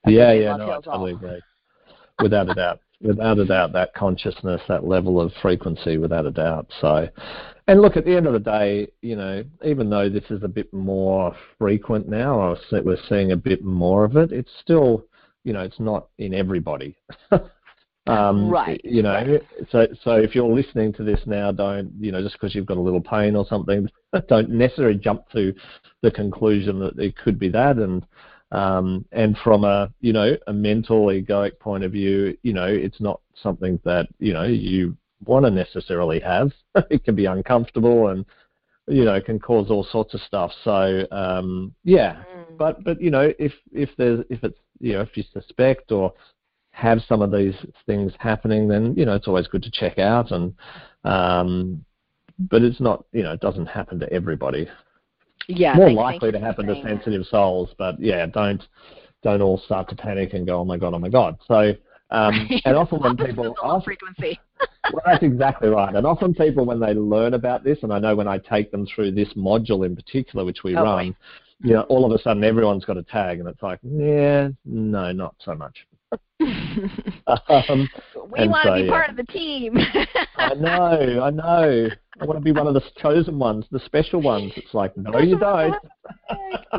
[0.06, 1.06] Yeah, yeah, no, I heals all.
[1.06, 1.40] agree.
[2.22, 2.80] Without a doubt.
[3.02, 6.66] Without a doubt, that consciousness, that level of frequency, without a doubt.
[6.80, 7.08] So,
[7.66, 10.48] and look, at the end of the day, you know, even though this is a
[10.48, 15.04] bit more frequent now, or we're seeing a bit more of it, it's still,
[15.44, 16.96] you know, it's not in everybody.
[18.06, 19.40] um, Right, You know,
[19.70, 22.78] so so if you're listening to this now, don't, you know, just because you've got
[22.78, 23.90] a little pain or something,
[24.28, 25.52] don't necessarily jump to
[26.00, 28.06] the conclusion that it could be that and
[28.52, 33.00] um, and from a you know a mental egoic point of view, you know it's
[33.00, 36.52] not something that you know you want to necessarily have.
[36.90, 38.24] it can be uncomfortable and
[38.86, 40.52] you know can cause all sorts of stuff.
[40.62, 42.56] So um, yeah, Mm.
[42.56, 46.12] but but you know if if there's if it's you know if you suspect or
[46.70, 47.54] have some of these
[47.86, 50.54] things happening, then you know it's always good to check out and.
[51.04, 51.84] Um,
[52.38, 54.68] but it's not, you know, it doesn't happen to everybody
[55.48, 56.82] yeah more likely to happen to that.
[56.82, 58.62] sensitive souls, but yeah, don't
[59.22, 61.38] don't all start to panic and go, oh my god, oh my god.
[61.46, 61.74] So
[62.10, 64.38] um, and often when people, of often, frequency
[64.92, 65.94] well, that's exactly right.
[65.94, 68.86] And often people when they learn about this, and I know when I take them
[68.86, 70.84] through this module in particular, which we Oh, boy.
[70.84, 71.16] run,
[71.62, 75.12] you know, all of a sudden everyone's got a tag, and it's like, yeah, no,
[75.12, 75.86] not so much.
[77.48, 77.88] Um,
[78.30, 78.90] we want to so, be yeah.
[78.90, 79.76] part of the team
[80.36, 81.88] I know, I know.
[82.20, 84.52] I want to be one of the chosen ones, the special ones.
[84.56, 85.74] It's like, no, you don't.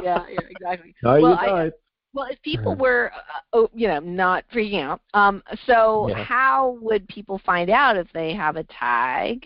[0.01, 1.73] yeah yeah exactly No, Well, you don't.
[2.13, 6.23] Well, if people were, uh, oh, you know, not freaking out, um, so Yeah.
[6.23, 9.45] how would people find out if they have a tag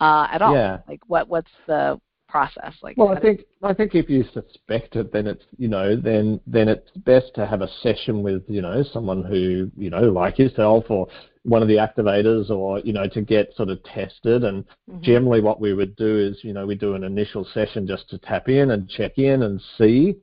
[0.00, 0.54] uh, at all?
[0.54, 0.78] Yeah.
[0.88, 2.00] Like, what what's the
[2.30, 2.74] process?
[2.82, 6.40] Like, Well, I think I think if you suspect it, then it's you know then
[6.46, 10.38] then it's best to have a session with you know someone who you know like
[10.38, 11.08] yourself or
[11.42, 15.00] one of the activators or you know to get sort of tested and Mhm.
[15.00, 18.18] generally what we would do is you know we do an initial session just to
[18.18, 20.16] tap in and check in and see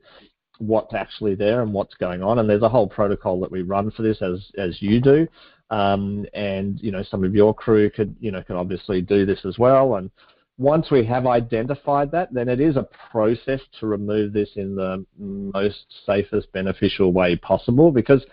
[0.58, 3.90] what's actually there and what's going on and there's a whole protocol that we run
[3.90, 5.26] for this as as you do
[5.70, 9.44] um, and you know some of your crew could you know can obviously do this
[9.44, 10.10] as well and
[10.58, 15.04] once we have identified that, then it is a process to remove this in the
[15.16, 17.92] most safest, beneficial way possible.
[17.92, 18.24] Because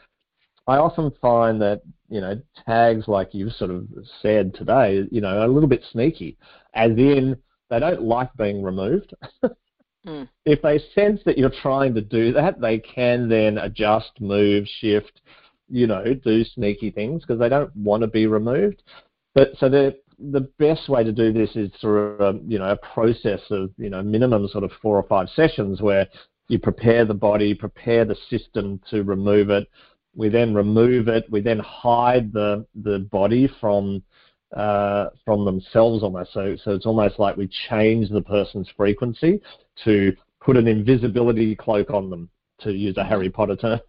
[0.68, 3.88] I often find that you know tags, like you've sort of
[4.22, 6.38] said today, you know, are a little bit sneaky,
[6.74, 7.38] as in
[7.70, 9.14] they don't like being removed.
[10.06, 10.30] Mm.
[10.46, 15.22] If they sense that you're trying to do that, they can then adjust, move, shift,
[15.68, 18.84] you know, do sneaky things because they don't want to be removed.
[19.34, 22.78] But so the the best way to do this is through a, you know a
[22.94, 26.08] process of you know minimum sort of four or five sessions where
[26.48, 29.68] you prepare the body, prepare the system to remove it.
[30.16, 31.26] We then remove it.
[31.30, 34.04] We then hide the the body from
[34.56, 36.34] uh, from themselves almost.
[36.34, 39.42] So so it's almost like we change the person's frequency
[39.84, 42.30] to put an invisibility cloak on them.
[42.62, 43.80] to use a Harry Potter term.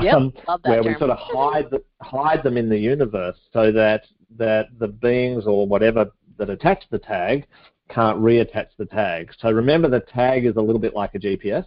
[0.00, 0.32] Um,
[0.62, 0.92] where term.
[0.92, 4.04] we sort of hide the, hide them in the universe so that
[4.38, 7.46] that the beings or whatever that attach the tag
[7.88, 9.32] can't reattach the tag.
[9.38, 11.64] So remember, the tag is a little bit like a GPS.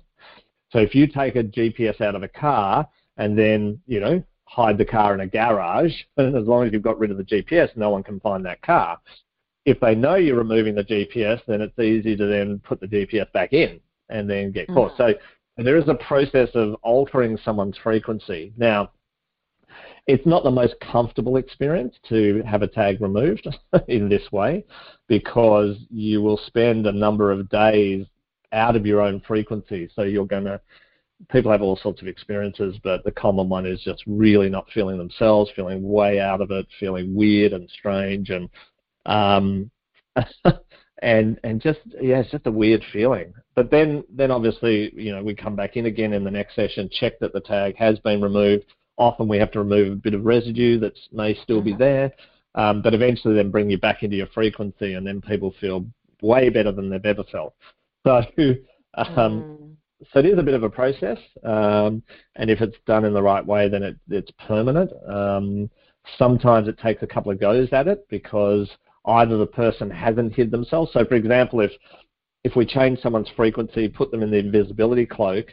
[0.72, 4.78] So if you take a GPS out of a car and then you know hide
[4.78, 7.76] the car in a garage, and as long as you've got rid of the GPS,
[7.76, 9.00] no one can find that car.
[9.66, 13.32] If they know you're removing the GPS, then it's easy to then put the GPS
[13.34, 14.94] back in and then get caught.
[14.94, 14.98] Mhm.
[14.98, 15.14] So
[15.66, 18.54] there is a process of altering someone's frequency.
[18.58, 18.92] Now,
[20.08, 23.48] it's not the most comfortable experience to have a tag removed
[23.88, 24.66] in this way
[25.08, 28.06] because you will spend a number of days
[28.52, 29.90] out of your own frequency.
[29.96, 30.60] So you're going to,
[31.32, 34.98] people have all sorts of experiences, but the common one is just really not feeling
[34.98, 38.50] themselves, feeling way out of it, feeling weird and strange and,
[39.06, 39.70] um,
[41.02, 43.34] and, and just, yeah, it's just a weird feeling.
[43.56, 46.90] But then, then obviously, you know, we come back in again in the next session,
[46.92, 48.66] check that the tag has been removed.
[48.98, 51.78] Often we have to remove a bit of residue that may still be Mhm.
[51.78, 52.12] there,
[52.56, 55.86] um, but eventually then bring you back into your frequency, and then people feel
[56.22, 57.54] way better than they've ever felt.
[58.06, 58.24] So,
[58.96, 59.76] um, Mm.
[60.12, 62.02] so it is a bit of a process, um,
[62.38, 64.90] and if it's done in the right way, then it, it's permanent.
[65.06, 65.70] Um,
[66.18, 68.70] sometimes it takes a couple of goes at it because
[69.10, 70.92] either the person hasn't hid themselves.
[70.94, 71.72] So, for example, if
[72.44, 75.48] if we change someone's frequency, put them in the invisibility cloak,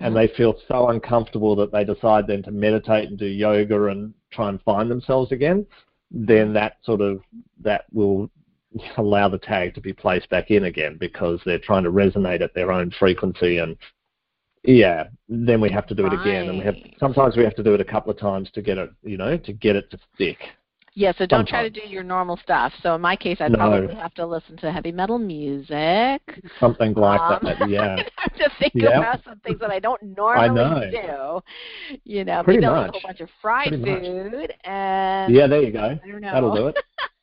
[0.00, 4.14] and they feel so uncomfortable that they decide then to meditate and do yoga and
[4.30, 5.66] try and find themselves again,
[6.10, 7.20] then that sort of
[7.60, 8.30] that will
[8.96, 12.54] allow the tag to be placed back in again because they're trying to resonate at
[12.54, 13.76] their own frequency and
[14.62, 17.62] yeah, then we have to do it again and we have sometimes we have to
[17.62, 19.98] do it a couple of times to get it, you know, to get it to
[20.14, 20.38] stick.
[20.94, 22.72] Yeah, so don't try to do your normal stuff.
[22.82, 23.58] So in my case, I'd No.
[23.58, 26.20] probably have to listen to heavy metal music.
[26.58, 27.94] Something like Um, that, yeah.
[27.96, 28.98] I'd have to think Yeah.
[28.98, 31.40] about some things that I don't normally do.
[32.04, 34.00] You know, Pretty maybe I'll eat a whole bunch of fried Pretty much.
[34.02, 35.98] food and Yeah, there you go.
[36.02, 36.32] I don't know.
[36.32, 36.76] That'll do it.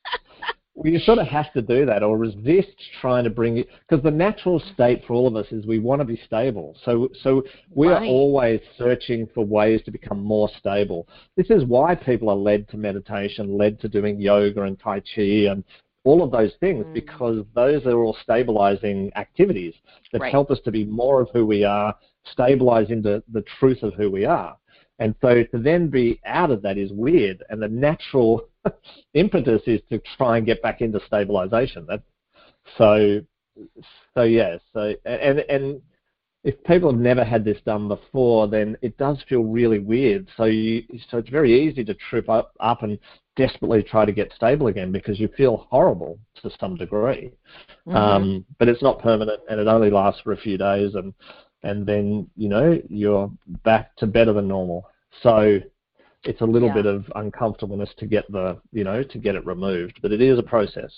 [0.84, 2.70] you sort of have to do that or resist
[3.02, 6.00] trying to bring it because the natural state for all of us is we want
[6.02, 6.76] to be stable.
[6.86, 11.08] So, so we are always searching for ways to become more stable.
[11.36, 15.50] This is why people are led to meditation, led to doing yoga and tai chi
[15.50, 15.64] and
[16.04, 16.94] all of those things Mm.
[16.94, 19.74] because those are all stabilizing activities
[20.14, 20.32] that Right.
[20.32, 21.96] help us to be more of who we are,
[22.32, 24.56] stabilize into the truth of who we are.
[25.00, 28.48] And so to then be out of that is weird, and the natural
[29.14, 31.86] impetus is to try and get back into stabilization.
[31.88, 32.02] That,
[32.78, 33.22] so,
[34.14, 34.58] so yeah.
[34.74, 35.82] So and and
[36.44, 40.28] if people have never had this done before, then it does feel really weird.
[40.38, 42.98] So you so it's very easy to trip up up and
[43.36, 47.32] desperately try to get stable again because you feel horrible to some degree.
[47.88, 47.96] Mhm.
[47.96, 51.14] Um, but it's not permanent, and it only lasts for a few days, and
[51.64, 53.32] and then you know you're
[53.64, 54.88] back to better than normal.
[55.22, 55.60] So
[56.24, 56.76] it's a little Yeah.
[56.76, 60.38] bit of uncomfortableness to get the you know to get it removed, but it is
[60.40, 60.92] a process.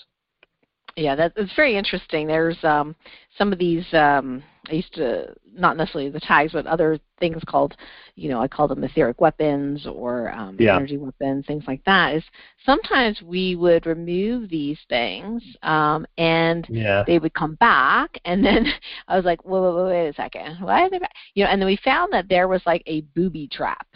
[0.96, 2.26] Yeah, that's it's very interesting.
[2.26, 2.96] There's um,
[3.38, 3.84] some of these.
[3.94, 7.76] Um, I used to not necessarily the tags, but other things called,
[8.14, 10.76] you know, I call them etheric weapons or um, Yeah.
[10.76, 12.14] energy weapons, things like that.
[12.14, 12.24] Is
[12.64, 17.02] sometimes we would remove these things, um, and Yeah.
[17.06, 18.66] they would come back, and then
[19.08, 21.12] I was like, whoa, wait, wait, wait a second, why are they back?
[21.34, 23.86] You know, and then we found that there was like a booby trap,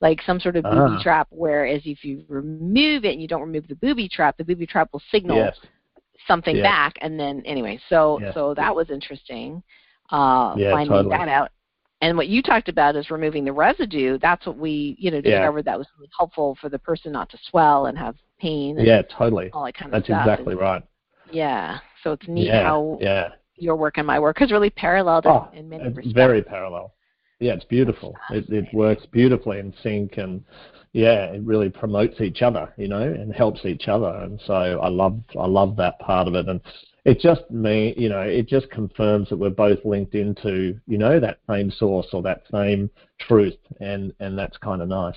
[0.00, 1.02] like some sort of booby Ah.
[1.02, 1.26] trap.
[1.30, 4.90] Whereas if you remove it and you don't remove the booby trap, the booby trap
[4.92, 5.58] will signal Yes.
[6.28, 9.62] something back and then anyway so so that was interesting
[10.10, 11.16] uh Yeah, finding totally.
[11.16, 11.50] that out
[12.02, 15.38] and what you talked about is removing the residue that's what we you know Yeah.
[15.40, 18.86] discovered that was really helpful for the person not to swell and have pain and
[18.86, 19.02] Yeah.
[19.02, 19.50] Totally.
[19.52, 20.82] all that kind That's of stuff exactly right.
[21.30, 22.62] yeah so it's neat yeah.
[22.64, 23.28] how yeah.
[23.56, 26.42] your work and my work is really paralleled Oh, in, in many it's respects very
[26.42, 26.94] parallel.
[27.42, 28.14] Yeah, it's beautiful.
[28.28, 30.44] It, it works beautifully in sync, and
[30.92, 34.10] yeah, it really promotes each other, you know, and helps each other.
[34.24, 36.48] And so I love, I love that part of it.
[36.48, 36.60] And
[37.10, 41.18] it just me, you know, it just confirms that we're both linked into, you know,
[41.20, 42.90] that same source or that same
[43.20, 45.16] truth, and and that's kind of nice.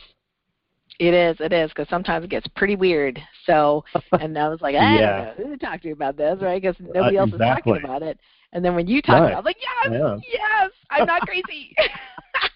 [1.00, 3.20] It is, it is, because sometimes it gets pretty weird.
[3.46, 3.84] So,
[4.20, 5.26] and I was like, I Yeah.
[5.26, 6.62] don't know who to talk to you about this, right?
[6.62, 8.20] Because nobody Uh, else is talking about it.
[8.54, 9.32] And then when you talk, Right.
[9.32, 10.18] about it, I was like, yes, Yeah.
[10.32, 11.76] yes, I'm not crazy.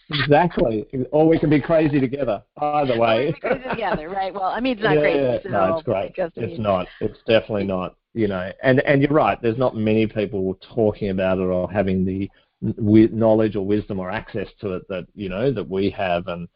[0.10, 0.86] Exactly.
[1.12, 2.42] Or we can be crazy together.
[2.62, 3.34] Either way.
[3.34, 4.34] we go together, right?
[4.34, 5.20] Well, I mean, it's not yeah, crazy.
[5.20, 5.40] yeah.
[5.44, 6.14] So no, it's great.
[6.18, 6.88] It's mean, not.
[7.02, 7.96] It's definitely not.
[8.18, 9.40] You know, and and you're right.
[9.40, 12.28] There's not many people talking about it or having the
[12.62, 16.48] knowledge or wisdom or access to it that you know that we have, and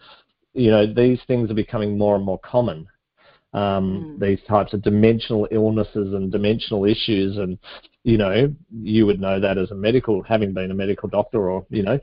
[0.54, 2.88] you know these things are becoming more and more common.
[3.54, 4.20] Um, Mm.
[4.20, 7.60] These types of dimensional illnesses and dimensional issues, and
[8.04, 11.66] you know, you would know that as a medical, having been a medical doctor, or
[11.70, 12.00] you know,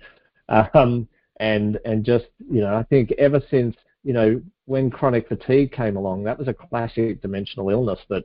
[0.48, 1.09] um,
[1.40, 5.96] and and just you know I think ever since you know when chronic fatigue came
[5.96, 8.24] along, that was a classic dimensional illness that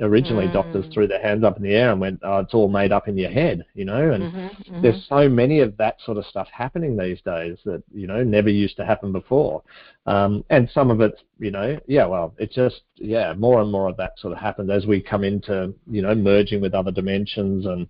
[0.00, 0.52] originally mm.
[0.52, 3.08] doctors threw their hands up in the air and went, oh, it's all made up
[3.08, 4.82] in your head, you know, and mm-hmm, mm-hmm.
[4.82, 8.48] there's so many of that sort of stuff happening these days that, you know, never
[8.48, 9.62] used to happen before.
[10.06, 13.88] Um, and some of it's, you know, yeah, well, it's just, yeah, more and more
[13.88, 17.66] of that sort of happens as we come into, you know, merging with other dimensions
[17.66, 17.88] and,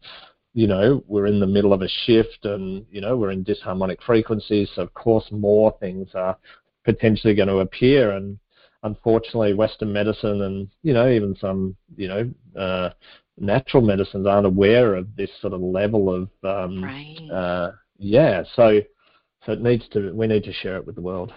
[0.54, 4.02] you know, we're in the middle of a shift and, you know, we're in disharmonic
[4.02, 4.68] frequencies.
[4.74, 6.36] So, of course, more things are
[6.84, 8.38] potentially going to appear and,
[8.82, 12.90] unfortunately, Western medicine and you know even some you know uh,
[13.38, 17.30] natural medicines aren't aware of this sort of level of um, right.
[17.32, 18.42] uh, yeah.
[18.54, 18.80] So
[19.44, 21.32] so it needs to we need to share it with the world.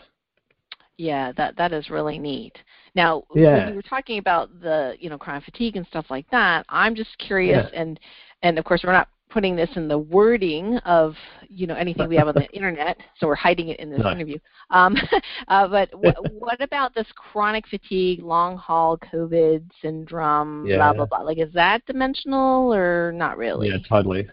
[0.97, 2.57] Yeah, that that is really neat.
[2.93, 3.57] Now, yeah.
[3.57, 6.95] when you were talking about the you know chronic fatigue and stuff like that, I'm
[6.95, 7.81] just curious, yeah.
[7.81, 7.99] and
[8.43, 11.15] and of course we're not putting this in the wording of
[11.49, 14.11] you know anything we have on the internet, so we're hiding it in this no.
[14.11, 14.37] interview.
[14.69, 14.95] Um,
[15.47, 20.77] uh, but w- what about this chronic fatigue, long haul COVID syndrome, yeah.
[20.77, 21.21] blah blah blah?
[21.21, 23.69] Like, is that dimensional or not really?
[23.69, 24.27] Yeah, totally.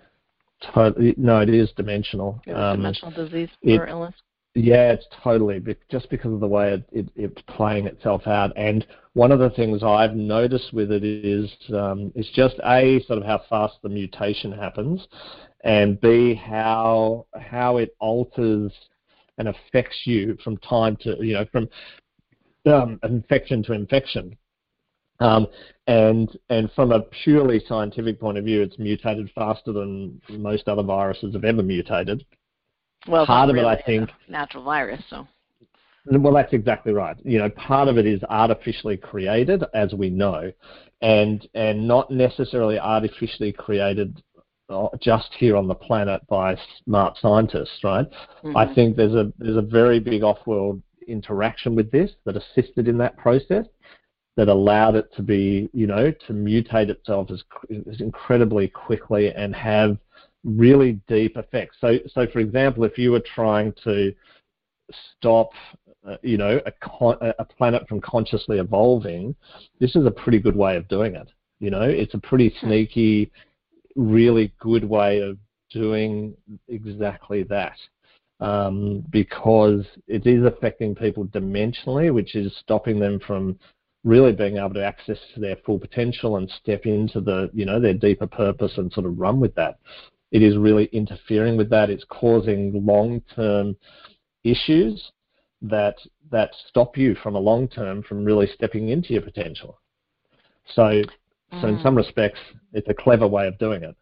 [0.74, 1.14] Totally.
[1.16, 2.40] No, it is dimensional.
[2.48, 4.14] Um, dimensional disease or it, illness.
[4.60, 8.52] Yeah, it's totally just because of the way it, it, it's playing itself out.
[8.56, 13.20] And one of the things I've noticed with it is um, it's just a sort
[13.20, 15.06] of how fast the mutation happens,
[15.62, 18.72] and b how how it alters
[19.38, 21.68] and affects you from time to you know from
[22.66, 24.36] um, infection to infection.
[25.20, 25.46] Um,
[25.86, 30.82] and and from a purely scientific point of view, it's mutated faster than most other
[30.82, 32.24] viruses have ever mutated.
[33.08, 35.02] Well, part of really it, I think, natural virus.
[35.08, 35.26] So.
[36.10, 37.16] Well, that's exactly right.
[37.24, 40.52] You know, part of it is artificially created, as we know,
[41.02, 44.22] and and not necessarily artificially created
[44.70, 48.06] uh, just here on the planet by smart scientists, right?
[48.42, 48.56] Mm-hmm.
[48.56, 52.98] I think there's a there's a very big off-world interaction with this that assisted in
[52.98, 53.64] that process,
[54.36, 57.42] that allowed it to be, you know, to mutate itself as,
[57.90, 59.98] as incredibly quickly and have
[60.44, 61.76] really deep effects.
[61.80, 64.14] So, so for example, if you were trying to
[65.16, 65.50] stop,
[66.06, 69.34] uh, you know, a, con- a planet from consciously evolving,
[69.80, 71.28] this is a pretty good way of doing it.
[71.60, 72.66] You know, it's a pretty hmm.
[72.66, 73.32] sneaky,
[73.96, 75.38] really good way of
[75.70, 76.36] doing
[76.68, 77.76] exactly that.
[78.40, 83.58] Um, because it is affecting people dimensionally, which is stopping them from
[84.04, 87.94] really being able to access their full potential and step into the you know their
[87.94, 89.78] deeper purpose and sort of run with that
[90.30, 91.90] it is really interfering with that.
[91.90, 93.76] It's causing long-term
[94.44, 95.12] issues
[95.62, 95.96] that
[96.30, 99.80] that stop you from a long term from really stepping into your potential.
[100.74, 101.04] So, mm.
[101.60, 101.82] so in mm.
[101.82, 102.38] some respects,
[102.72, 103.96] it's a clever way of doing it.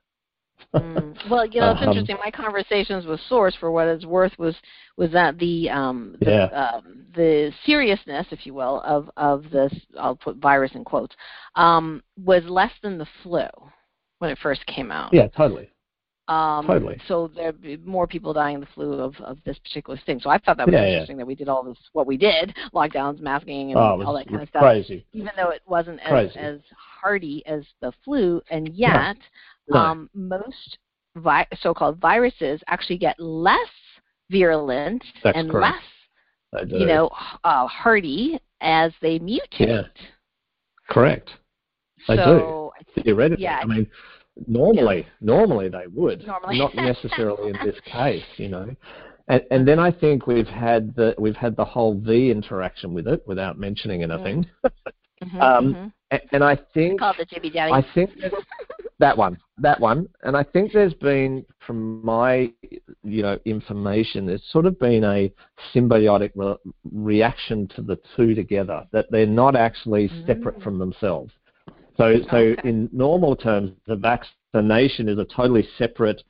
[0.74, 1.30] mm.
[1.30, 2.16] Well, you know, it's um, interesting.
[2.22, 4.54] My conversations with Source, for what it's worth, was
[4.96, 6.68] was that the um, the, yeah.
[6.74, 11.14] um, the seriousness, if you will, of of this I'll put virus in quotes,
[11.54, 13.46] um, was less than the flu
[14.18, 15.14] when it first came out.
[15.14, 15.70] Yeah, totally.
[16.28, 17.00] Um, totally.
[17.06, 20.18] So there'd be more people dying of the flu of, of this particular thing.
[20.20, 21.22] So I thought that was yeah, interesting yeah.
[21.22, 24.42] that we did all this, what we did, lockdowns, masking, and oh, all that kind
[24.42, 24.62] of stuff.
[24.62, 25.06] Crazy.
[25.12, 29.16] Even though it wasn't as, as hardy as the flu, and yet
[29.68, 29.78] no.
[29.78, 30.78] Um, most
[31.16, 33.56] vi- so-called viruses actually get less
[34.30, 35.76] virulent That's and correct.
[36.52, 37.10] less, you know,
[37.44, 39.42] uh, hardy as they mutate.
[39.58, 39.82] Yeah.
[40.88, 41.30] Correct.
[42.06, 43.02] So, do.
[43.02, 43.88] Theoretically, yeah, I mean,
[44.46, 46.58] Normally, normally they would, normally.
[46.58, 48.74] not necessarily in this case, you know.
[49.28, 53.08] And, and then I think we've had the we've had the whole V interaction with
[53.08, 54.46] it without mentioning anything.
[54.64, 55.86] Mm-hmm, um, mm-hmm.
[56.10, 57.72] And, and, I think called the Jibby Daddy.
[57.72, 58.10] I think
[59.00, 62.52] that one, that one, and I think there's been, from my
[63.02, 65.32] you know information, there's sort of been a
[65.74, 66.56] symbiotic re-
[66.92, 68.86] reaction to the two together.
[68.92, 70.62] That they're not actually separate mm.
[70.62, 71.32] from themselves.
[71.96, 76.22] So, so in normal terms, the vaccination is a totally separate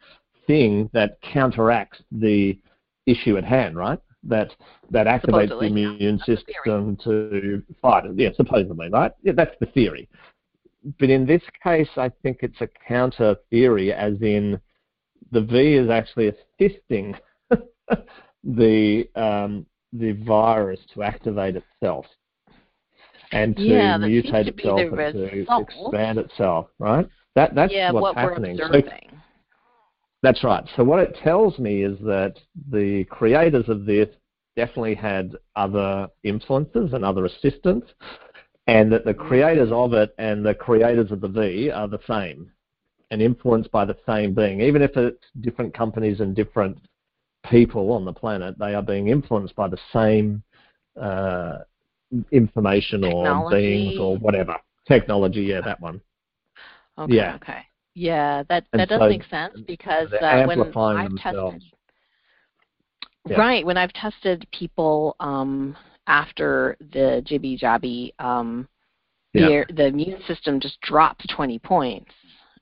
[0.46, 2.58] thing that counteracts the
[3.06, 3.98] issue at hand, right?
[4.24, 4.54] That
[4.90, 6.36] that activates supposedly, the immune yeah.
[6.36, 8.12] system to fight it.
[8.16, 9.12] Yeah, supposedly, right?
[9.22, 10.08] Yeah, that's the theory.
[10.98, 14.60] But in this case, I think it's a counter theory, as in
[15.32, 17.14] the V is actually assisting
[18.44, 22.06] the um, the virus to activate itself
[23.32, 27.08] and to yeah, mutate itself and to expand itself, right?
[27.34, 28.58] That that's yeah, what's what happening.
[28.58, 28.82] So,
[30.22, 30.64] that's right.
[30.76, 32.36] So what it tells me is that
[32.70, 34.08] the creators of this
[34.56, 37.88] definitely had other influences and other assistants,
[38.66, 39.28] and that the mm-hmm.
[39.28, 42.50] creators of it and the creators of the V are the same
[43.10, 46.78] and influenced by the same being, even if it's different companies and different
[47.48, 50.42] people on the planet, they are being influenced by the same
[51.00, 51.58] uh,
[52.30, 55.42] information or beings or whatever technology.
[55.42, 56.00] Yeah, that one.
[56.98, 57.14] Okay.
[57.14, 57.34] Yeah.
[57.36, 57.62] Okay.
[57.94, 61.54] Yeah, that that and does so make sense because uh, when I've themselves.
[61.54, 61.62] tested,
[63.26, 63.36] yeah.
[63.38, 65.74] right, when I've tested people um,
[66.06, 68.68] after the jibby jabby, um,
[69.32, 69.64] yeah.
[69.68, 72.12] the the immune system just drops 20 points.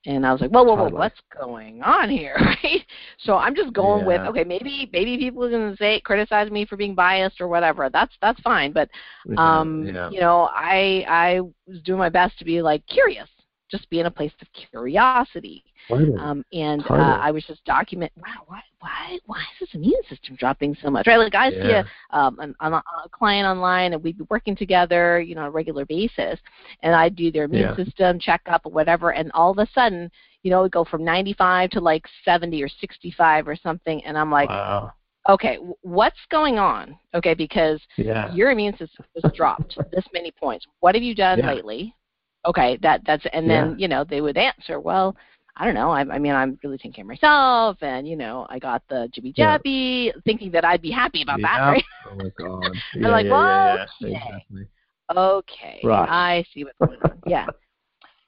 [0.06, 2.84] And I was like, whoa, whoa, whoa, what's going on here, right?
[3.20, 4.06] So I'm just going yeah.
[4.06, 7.88] with, okay, maybe maybe people are gonna say criticize me for being biased or whatever.
[7.90, 8.90] That's that's fine, but
[9.38, 10.10] um, yeah.
[10.10, 13.28] you know, I I was doing my best to be like curious,
[13.74, 15.64] just be in a place of curiosity.
[16.18, 18.12] Um, and uh, I was just document.
[18.16, 21.06] Wow, why why why is this immune system dropping so much?
[21.06, 21.62] Right, like I yeah.
[21.62, 25.42] see a, um, an, a, a client online, and we'd be working together, you know,
[25.42, 26.38] on a regular basis,
[26.82, 27.84] and I'd do their immune yeah.
[27.84, 30.10] system checkup or whatever, and all of a sudden,
[30.42, 34.30] you know, it go from 95 to like 70 or 65 or something, and I'm
[34.30, 34.48] like.
[34.48, 34.92] Wow
[35.26, 36.98] okay, what's going on?
[37.14, 38.30] Okay, because yeah.
[38.34, 40.66] your immune system has dropped this many points.
[40.80, 41.50] What have you done yeah.
[41.50, 41.94] lately?
[42.46, 43.76] Okay, that that's and then yeah.
[43.78, 45.16] you know they would answer, well,
[45.56, 45.90] I don't know.
[45.90, 49.08] I, I mean, I'm really taking care of myself, and you know, I got the
[49.16, 50.12] jibby jabby, yeah.
[50.24, 51.46] thinking that I'd be happy about yeah.
[51.46, 51.84] that, right?
[52.10, 52.72] Oh my god!
[52.94, 54.26] Yeah, I'm like, yeah, well, yeah, yeah.
[54.26, 54.66] Exactly.
[55.16, 56.08] okay, right.
[56.08, 57.18] I see what's going on.
[57.26, 57.46] Yeah.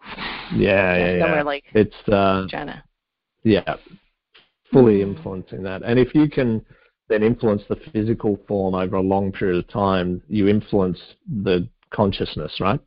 [0.54, 1.42] yeah, yeah, yeah.
[1.42, 2.46] like it's uh.
[3.42, 3.76] Yeah,
[4.72, 5.16] fully mm.
[5.16, 6.64] influencing that, and if you can
[7.08, 10.98] then influence the physical form over a long period of time, you influence
[11.44, 12.80] the consciousness, right?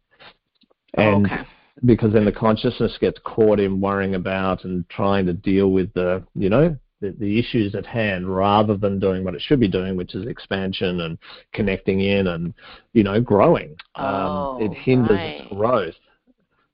[0.96, 1.46] And okay
[1.86, 6.24] because then the consciousness gets caught in worrying about and trying to deal with the,
[6.36, 9.96] you know, the, the issues at hand rather than doing what it should be doing,
[9.96, 11.18] which is expansion and
[11.54, 12.54] connecting in and,
[12.94, 13.76] you know, growing.
[13.96, 15.50] Oh, um, it hinders right.
[15.50, 15.96] growth.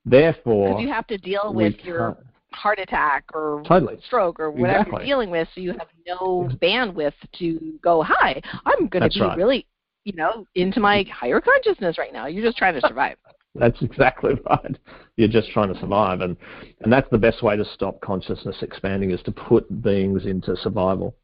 [0.04, 2.16] Therefore, because you have to deal with your
[2.52, 3.98] heart attack or totally.
[4.06, 4.98] stroke or whatever exactly.
[4.98, 9.20] you're dealing with, so you have no bandwidth to go, hi, I'm going to be
[9.20, 9.36] right.
[9.36, 9.66] really,
[10.04, 12.26] you know, into my higher consciousness right now.
[12.26, 13.16] You're just trying to survive.
[13.58, 14.78] That's exactly right.
[15.16, 16.36] You're just trying to survive, and
[16.80, 21.16] and that's the best way to stop consciousness expanding is to put beings into survival.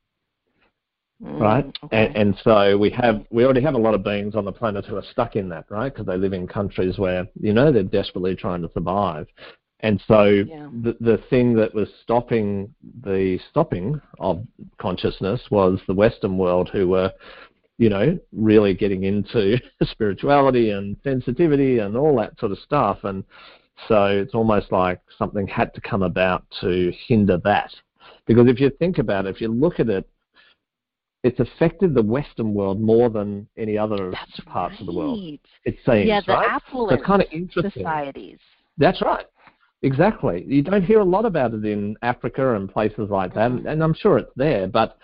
[1.22, 2.06] Mm, right, okay.
[2.06, 4.84] and, and so we have we already have a lot of beings on the planet
[4.86, 5.92] who are stuck in that, right?
[5.92, 9.28] Because they live in countries where you know they're desperately trying to survive,
[9.80, 10.68] and so yeah.
[10.82, 12.74] the the thing that was stopping
[13.04, 14.44] the stopping of
[14.78, 17.12] consciousness was the Western world, who were
[17.82, 22.98] you know, really getting into spirituality and sensitivity and all that sort of stuff.
[23.02, 23.24] And
[23.88, 27.72] so it's almost like something had to come about to hinder that.
[28.24, 30.08] Because if you think about it, if you look at it,
[31.24, 34.80] it's affected the Western world more than any other That's parts right.
[34.80, 35.18] of the world.
[35.64, 36.50] It seems, yeah, the right?
[36.50, 37.72] affluent so kind of interesting.
[37.72, 38.38] societies.
[38.78, 39.26] That's right.
[39.82, 40.44] Exactly.
[40.46, 43.94] You don't hear a lot about it in Africa and places like that, and I'm
[43.94, 44.98] sure it's there, but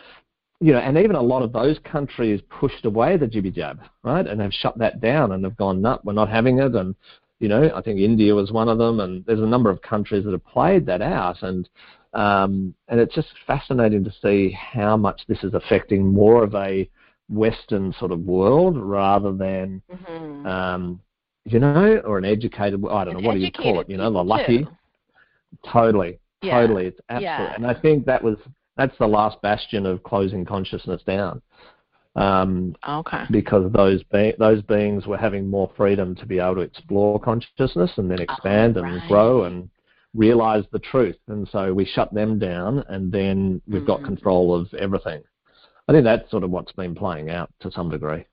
[0.61, 4.27] you know, and even a lot of those countries pushed away the jibby jab, right,
[4.27, 6.95] and have shut that down and have gone, nut, we're not having it, and
[7.39, 10.25] you know, I think India was one of them, and there's a number of countries
[10.25, 11.69] that have played that out, and
[12.15, 16.89] um, and it's just fascinating to see how much this is affecting more of a
[17.29, 20.47] Western sort of world rather than, mm-hmm.
[20.47, 21.01] um,
[21.45, 22.83] you know, or an educated.
[22.91, 23.89] I don't an know what do you call it?
[23.89, 24.65] You know, the lucky.
[24.65, 24.71] Too.
[25.71, 26.61] Totally, yeah.
[26.61, 26.87] totally.
[26.87, 27.55] It's absolutely, yeah.
[27.55, 28.37] and I think that was
[28.79, 31.43] that's the last bastion of closing consciousness down.
[32.17, 33.25] Um, okay.
[33.31, 37.91] Because those be- those beings were having more freedom to be able to explore consciousness
[37.97, 39.69] and then expand oh, and grow and
[40.15, 41.17] realize the truth.
[41.29, 43.87] And so we shut them down, and then we've mm-hmm.
[43.87, 45.23] got control of everything.
[45.89, 48.25] I think that's sort of what's been playing out to some degree.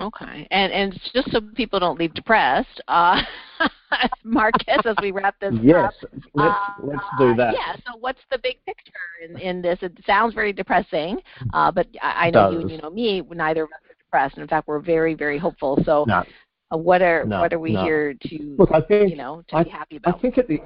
[0.00, 3.20] Okay, and and just so people don't leave depressed, uh,
[4.24, 7.54] Marcus, as we wrap this yes, up, let's uh, let's do that.
[7.54, 7.76] Yeah.
[7.86, 8.92] So, what's the big picture
[9.22, 9.78] in, in this?
[9.82, 11.18] It sounds very depressing,
[11.52, 13.22] uh, but I, I know you and you know me.
[13.30, 14.36] Neither of us are depressed.
[14.36, 15.78] And in fact, we're very very hopeful.
[15.84, 16.24] So, no.
[16.72, 17.84] uh, what are no, what are we no.
[17.84, 20.16] here to Look, I think, you know to I, be happy about?
[20.16, 20.60] I think at the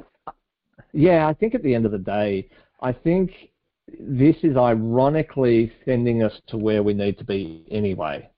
[0.92, 2.48] yeah, I think at the end of the day,
[2.80, 3.30] I think
[3.98, 8.28] this is ironically sending us to where we need to be anyway.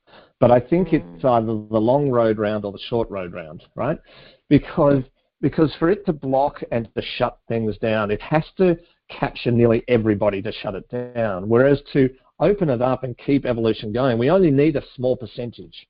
[0.41, 0.93] But I think mm.
[0.93, 3.99] it's either the long road round or the short road round, right?
[4.49, 5.03] Because
[5.39, 8.77] because for it to block and to shut things down, it has to
[9.09, 11.47] capture nearly everybody to shut it down.
[11.47, 15.87] Whereas to open it up and keep evolution going, we only need a small percentage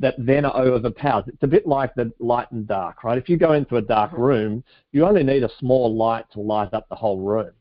[0.00, 1.28] that then are overpowered.
[1.28, 3.16] It's a bit like the light and dark, right?
[3.16, 4.22] If you go into a dark mm-hmm.
[4.22, 7.52] room, you only need a small light to light up the whole room.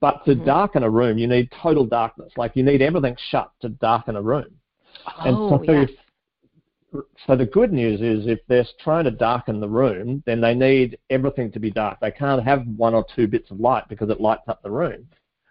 [0.00, 0.44] But to mm-hmm.
[0.44, 2.32] darken a room, you need total darkness.
[2.36, 4.59] Like you need everything shut to darken a room.
[5.24, 5.90] Oh, and so, yes.
[7.26, 10.98] so the good news is if they're trying to darken the room, then they need
[11.10, 11.98] everything to be dark.
[12.00, 15.06] They can't have one or two bits of light because it lights up the room.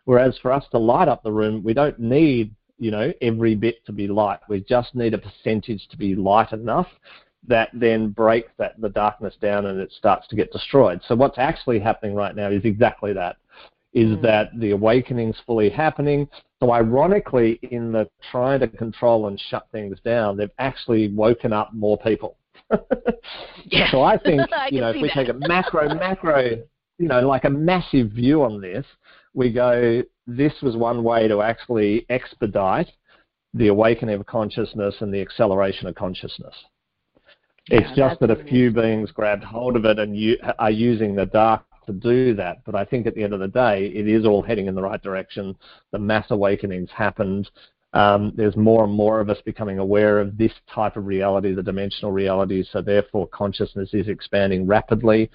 [0.06, 3.86] Whereas for us to light up the room, we don't need you know, every bit
[3.86, 4.40] to be light.
[4.48, 6.88] We just need a percentage to be light enough
[7.48, 11.02] that then breaks that the darkness down and it starts to get destroyed.
[11.08, 13.38] So what's actually happening right now is exactly that.
[13.94, 14.22] Is mm.
[14.22, 16.28] that the awakening's fully happening?
[16.60, 21.74] So ironically, in the trying to control and shut things down, they've actually woken up
[21.74, 22.38] more people.
[23.66, 23.90] yeah.
[23.92, 25.14] So I think I you know if we that.
[25.14, 26.62] take a macro macro
[26.98, 28.86] you know like a massive view on this,
[29.34, 32.90] we go this was one way to actually expedite
[33.54, 36.54] the awakening of consciousness and the acceleration of consciousness.
[37.68, 41.16] Yeah, it's just that a few beings grabbed hold of it and you, are using
[41.16, 42.64] the dark to do that.
[42.66, 44.82] But I think at the end of the day, it is all heading in the
[44.82, 45.56] right direction.
[45.92, 47.50] The mass awakenings happened.
[47.94, 51.64] Um, there's more and more of us becoming aware of this type of reality, the
[51.64, 52.64] dimensional reality.
[52.72, 55.30] So therefore, consciousness is expanding rapidly.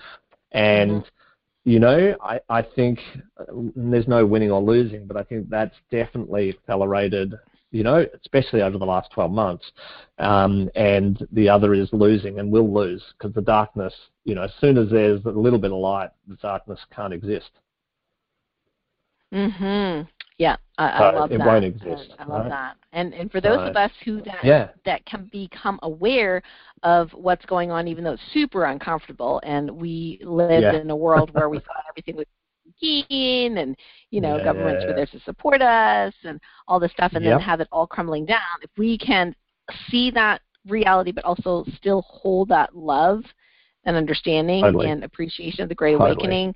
[0.52, 1.08] And mm-hmm
[1.64, 3.00] you know, I, I think
[3.74, 7.34] there's no winning or losing, but I think that's definitely accelerated
[7.74, 9.64] you know, especially over the last 12 months.
[10.18, 13.92] Um, and the other is losing and will lose because the darkness,
[14.24, 17.50] you know, as soon as there's a little bit of light, the darkness can't exist.
[19.32, 20.08] Mm Mhm.
[20.38, 21.46] Yeah, I, so I love it that.
[21.46, 22.14] won't exist.
[22.18, 22.48] I, I love right?
[22.50, 22.76] that.
[22.92, 24.68] And and for those of us who that yeah.
[24.84, 26.42] that can become aware
[26.82, 30.80] of what's going on, even though it's super uncomfortable, and we lived yeah.
[30.80, 32.26] in a world where we thought everything was
[32.82, 33.76] and
[34.10, 37.24] you know yeah, governments yeah, were there to support us and all this stuff and
[37.24, 37.38] yep.
[37.38, 38.40] then have it all crumbling down.
[38.62, 39.34] If we can
[39.88, 43.22] see that reality but also still hold that love
[43.84, 44.90] and understanding totally.
[44.90, 46.12] and appreciation of the great totally.
[46.12, 46.54] awakening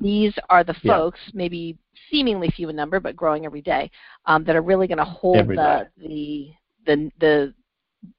[0.00, 1.76] these are the folks maybe
[2.10, 3.90] seemingly few in number but growing every day
[4.26, 6.50] um, that are really going to hold the, the
[6.86, 7.54] the the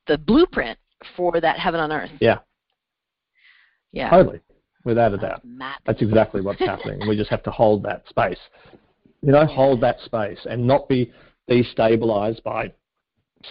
[0.07, 0.77] the blueprint
[1.15, 2.11] for that heaven on earth.
[2.19, 2.39] Yeah.
[3.91, 4.09] Yeah.
[4.09, 4.41] Totally
[4.84, 5.41] without a doubt.
[5.86, 7.07] That's exactly what's happening.
[7.07, 8.39] We just have to hold that space.
[9.21, 11.11] You know, hold that space and not be
[11.49, 12.71] destabilized by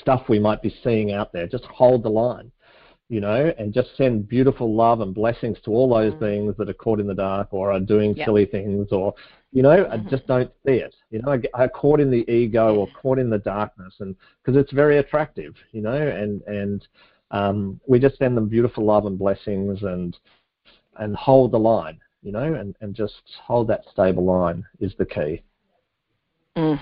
[0.01, 1.47] stuff we might be seeing out there.
[1.47, 2.51] Just hold the line,
[3.09, 6.21] you know, and just send beautiful love and blessings to all those mm.
[6.21, 8.27] beings that are caught in the dark or are doing yep.
[8.27, 9.15] silly things or,
[9.53, 10.07] you know, mm-hmm.
[10.07, 10.95] I just don't see it.
[11.11, 14.73] You know, are caught in the ego or caught in the darkness, and because it's
[14.73, 16.87] very attractive, you know, and and
[17.33, 20.17] um, we just send them beautiful love and blessings and
[21.01, 25.07] and hold the line, you know, and, and just hold that stable line is the
[25.07, 25.43] key.
[26.57, 26.81] Mm,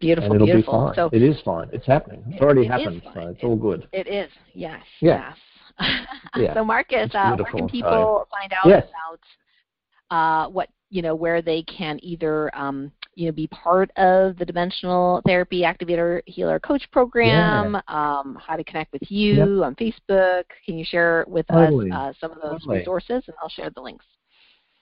[0.00, 0.72] beautiful, and it'll beautiful.
[0.72, 0.94] be fine.
[0.94, 1.68] So, it is fine.
[1.72, 2.24] It's happening.
[2.28, 3.86] It's already it happened, so it's it, all good.
[3.92, 4.80] It is, yes.
[5.00, 5.32] Yeah.
[5.80, 6.06] Yes.
[6.36, 6.54] yeah.
[6.54, 8.86] So Marcus, uh, where can people so, find out yes.
[8.88, 14.36] about uh, what you know where they can either um, you know be part of
[14.38, 17.80] the dimensional therapy activator healer coach program yeah.
[17.88, 19.66] um, how to connect with you yep.
[19.66, 21.90] on facebook can you share with totally.
[21.90, 22.78] us uh, some of those totally.
[22.78, 24.06] resources and i'll share the links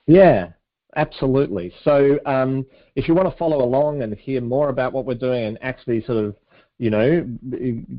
[0.05, 0.49] yeah
[0.95, 2.63] absolutely so um,
[2.95, 6.03] if you want to follow along and hear more about what we're doing and actually
[6.03, 6.35] sort of
[6.79, 7.27] you know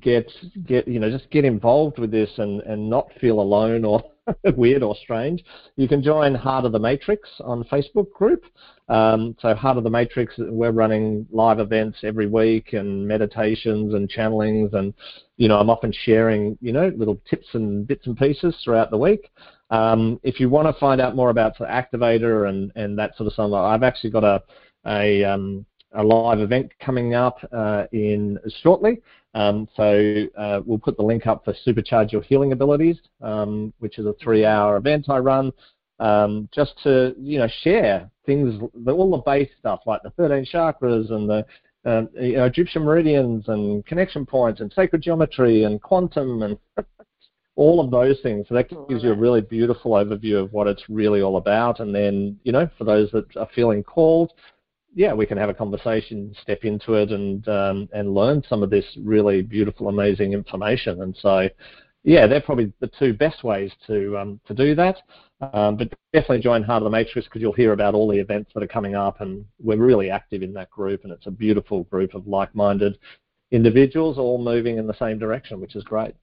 [0.00, 0.30] get
[0.66, 4.02] get you know just get involved with this and and not feel alone or
[4.56, 5.44] weird or strange,
[5.76, 8.44] you can join Heart of the Matrix on Facebook group.
[8.88, 14.10] Um, so Heart of the Matrix, we're running live events every week and meditations and
[14.10, 14.94] channelings, and
[15.36, 18.98] you know I'm often sharing you know little tips and bits and pieces throughout the
[18.98, 19.30] week.
[19.70, 23.26] Um, if you want to find out more about the activator and and that sort
[23.26, 24.42] of stuff, I've actually got a
[24.86, 29.00] a um, a live event coming up uh, in shortly.
[29.34, 33.98] Um, so uh, we'll put the link up for Supercharge Your Healing Abilities, um, which
[33.98, 35.52] is a three-hour event I run,
[36.00, 41.10] um, just to you know share things, all the base stuff like the 13 chakras
[41.10, 41.44] and the
[41.84, 46.58] uh, you know, Egyptian meridians and connection points and sacred geometry and quantum and
[47.56, 48.46] all of those things.
[48.48, 51.80] So that gives you a really beautiful overview of what it's really all about.
[51.80, 54.32] And then, you know, for those that are feeling called,
[54.98, 58.70] yeah, we can have a conversation, step into it, and um, and learn some of
[58.70, 61.02] this really beautiful, amazing information.
[61.02, 61.48] And so,
[62.02, 64.96] yeah, they're probably the two best ways to um, to do that.
[65.52, 68.50] Um, but definitely join Heart of the Matrix because you'll hear about all the events
[68.54, 71.84] that are coming up, and we're really active in that group, and it's a beautiful
[71.84, 72.98] group of like-minded
[73.52, 76.16] individuals all moving in the same direction, which is great.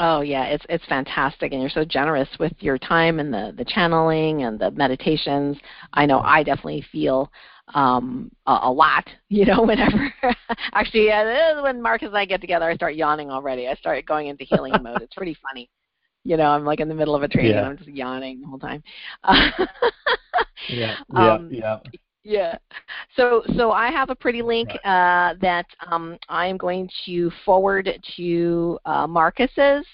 [0.00, 3.64] Oh yeah, it's it's fantastic, and you're so generous with your time and the the
[3.64, 5.56] channeling and the meditations.
[5.92, 7.30] I know I definitely feel
[7.74, 10.12] um, a, a lot, you know, whenever.
[10.72, 13.68] actually, uh, when Marcus and I get together, I start yawning already.
[13.68, 15.02] I start going into healing mode.
[15.02, 15.70] It's pretty funny.
[16.24, 17.58] You know, I'm like in the middle of a training yeah.
[17.58, 18.82] and I'm just yawning the whole time.
[19.24, 19.50] Uh,
[20.68, 21.78] yeah, yeah, um, yeah.
[22.24, 22.58] Yeah.
[23.16, 27.88] So so I have a pretty link uh, that um, I am going to forward
[28.16, 29.86] to uh, Marcus's.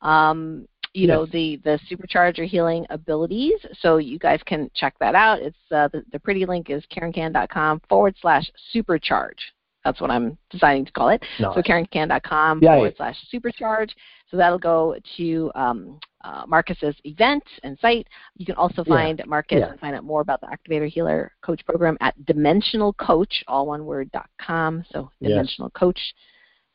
[0.00, 1.32] Um, you know yes.
[1.32, 5.88] the the supercharge your healing abilities so you guys can check that out it's uh,
[5.92, 9.38] the, the pretty link is karenkan.com forward slash supercharge
[9.84, 11.22] That's what I'm deciding to call it.
[11.38, 11.54] Nice.
[11.54, 12.68] So KarenKan.com Yay.
[12.68, 13.90] forward slash supercharge.
[14.30, 18.06] So that'll go to um, uh, Marcus's event and site.
[18.36, 18.94] You can also Yeah.
[18.94, 19.70] find Marcus Yeah.
[19.70, 24.10] and find out more about the Activator Healer Coach Program at dimensionalcoach, all one word,
[24.12, 24.84] dot com.
[24.92, 25.56] So Yes.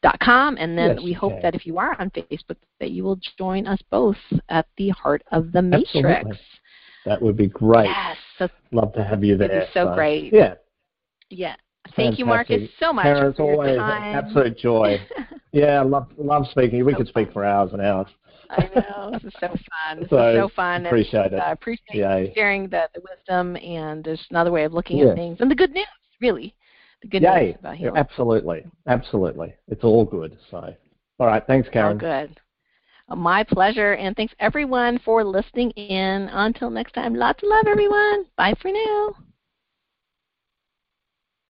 [0.06, 0.58] dimensionalcoach.com.
[0.60, 3.68] And then Yes, we hope that if you are on Facebook, that you will join
[3.68, 4.18] us both
[4.50, 5.96] at the Heart of the Matrix.
[6.06, 6.40] Absolutely.
[7.06, 7.86] That would be great.
[7.86, 8.18] Yes.
[8.40, 9.68] So, Love to have you It'd be there.
[9.74, 10.34] so great.
[10.34, 10.56] Yeah.
[11.30, 11.56] yeah.
[11.96, 12.80] Thank you, Marcus, Fantastic.
[12.80, 14.04] so much Karen, it's for your always time.
[14.18, 15.00] an absolute joy.
[15.52, 16.84] Yeah, love love speaking.
[16.84, 18.08] We So could speak for hours and hours.
[18.50, 19.12] I know.
[19.14, 20.02] This is so fun.
[20.02, 20.76] This So, is so fun.
[20.80, 21.36] and, Appreciate it.
[21.40, 22.34] uh, appreciate Yay.
[22.36, 25.12] sharing the, the wisdom and just another way of looking Yeah.
[25.12, 25.86] at things and the good news,
[26.20, 26.54] really.
[27.10, 27.56] Good Yay.
[27.60, 27.98] about healing.
[27.98, 28.66] Absolutely.
[28.88, 29.54] Absolutely.
[29.68, 30.38] It's all good.
[30.50, 30.74] So
[31.20, 31.94] all right, thanks Karen.
[31.94, 32.40] All good.
[33.08, 36.30] Uh, My pleasure, and thanks everyone for listening in.
[36.32, 38.26] Until next time, lots of love, everyone.
[38.38, 39.16] Bye for now.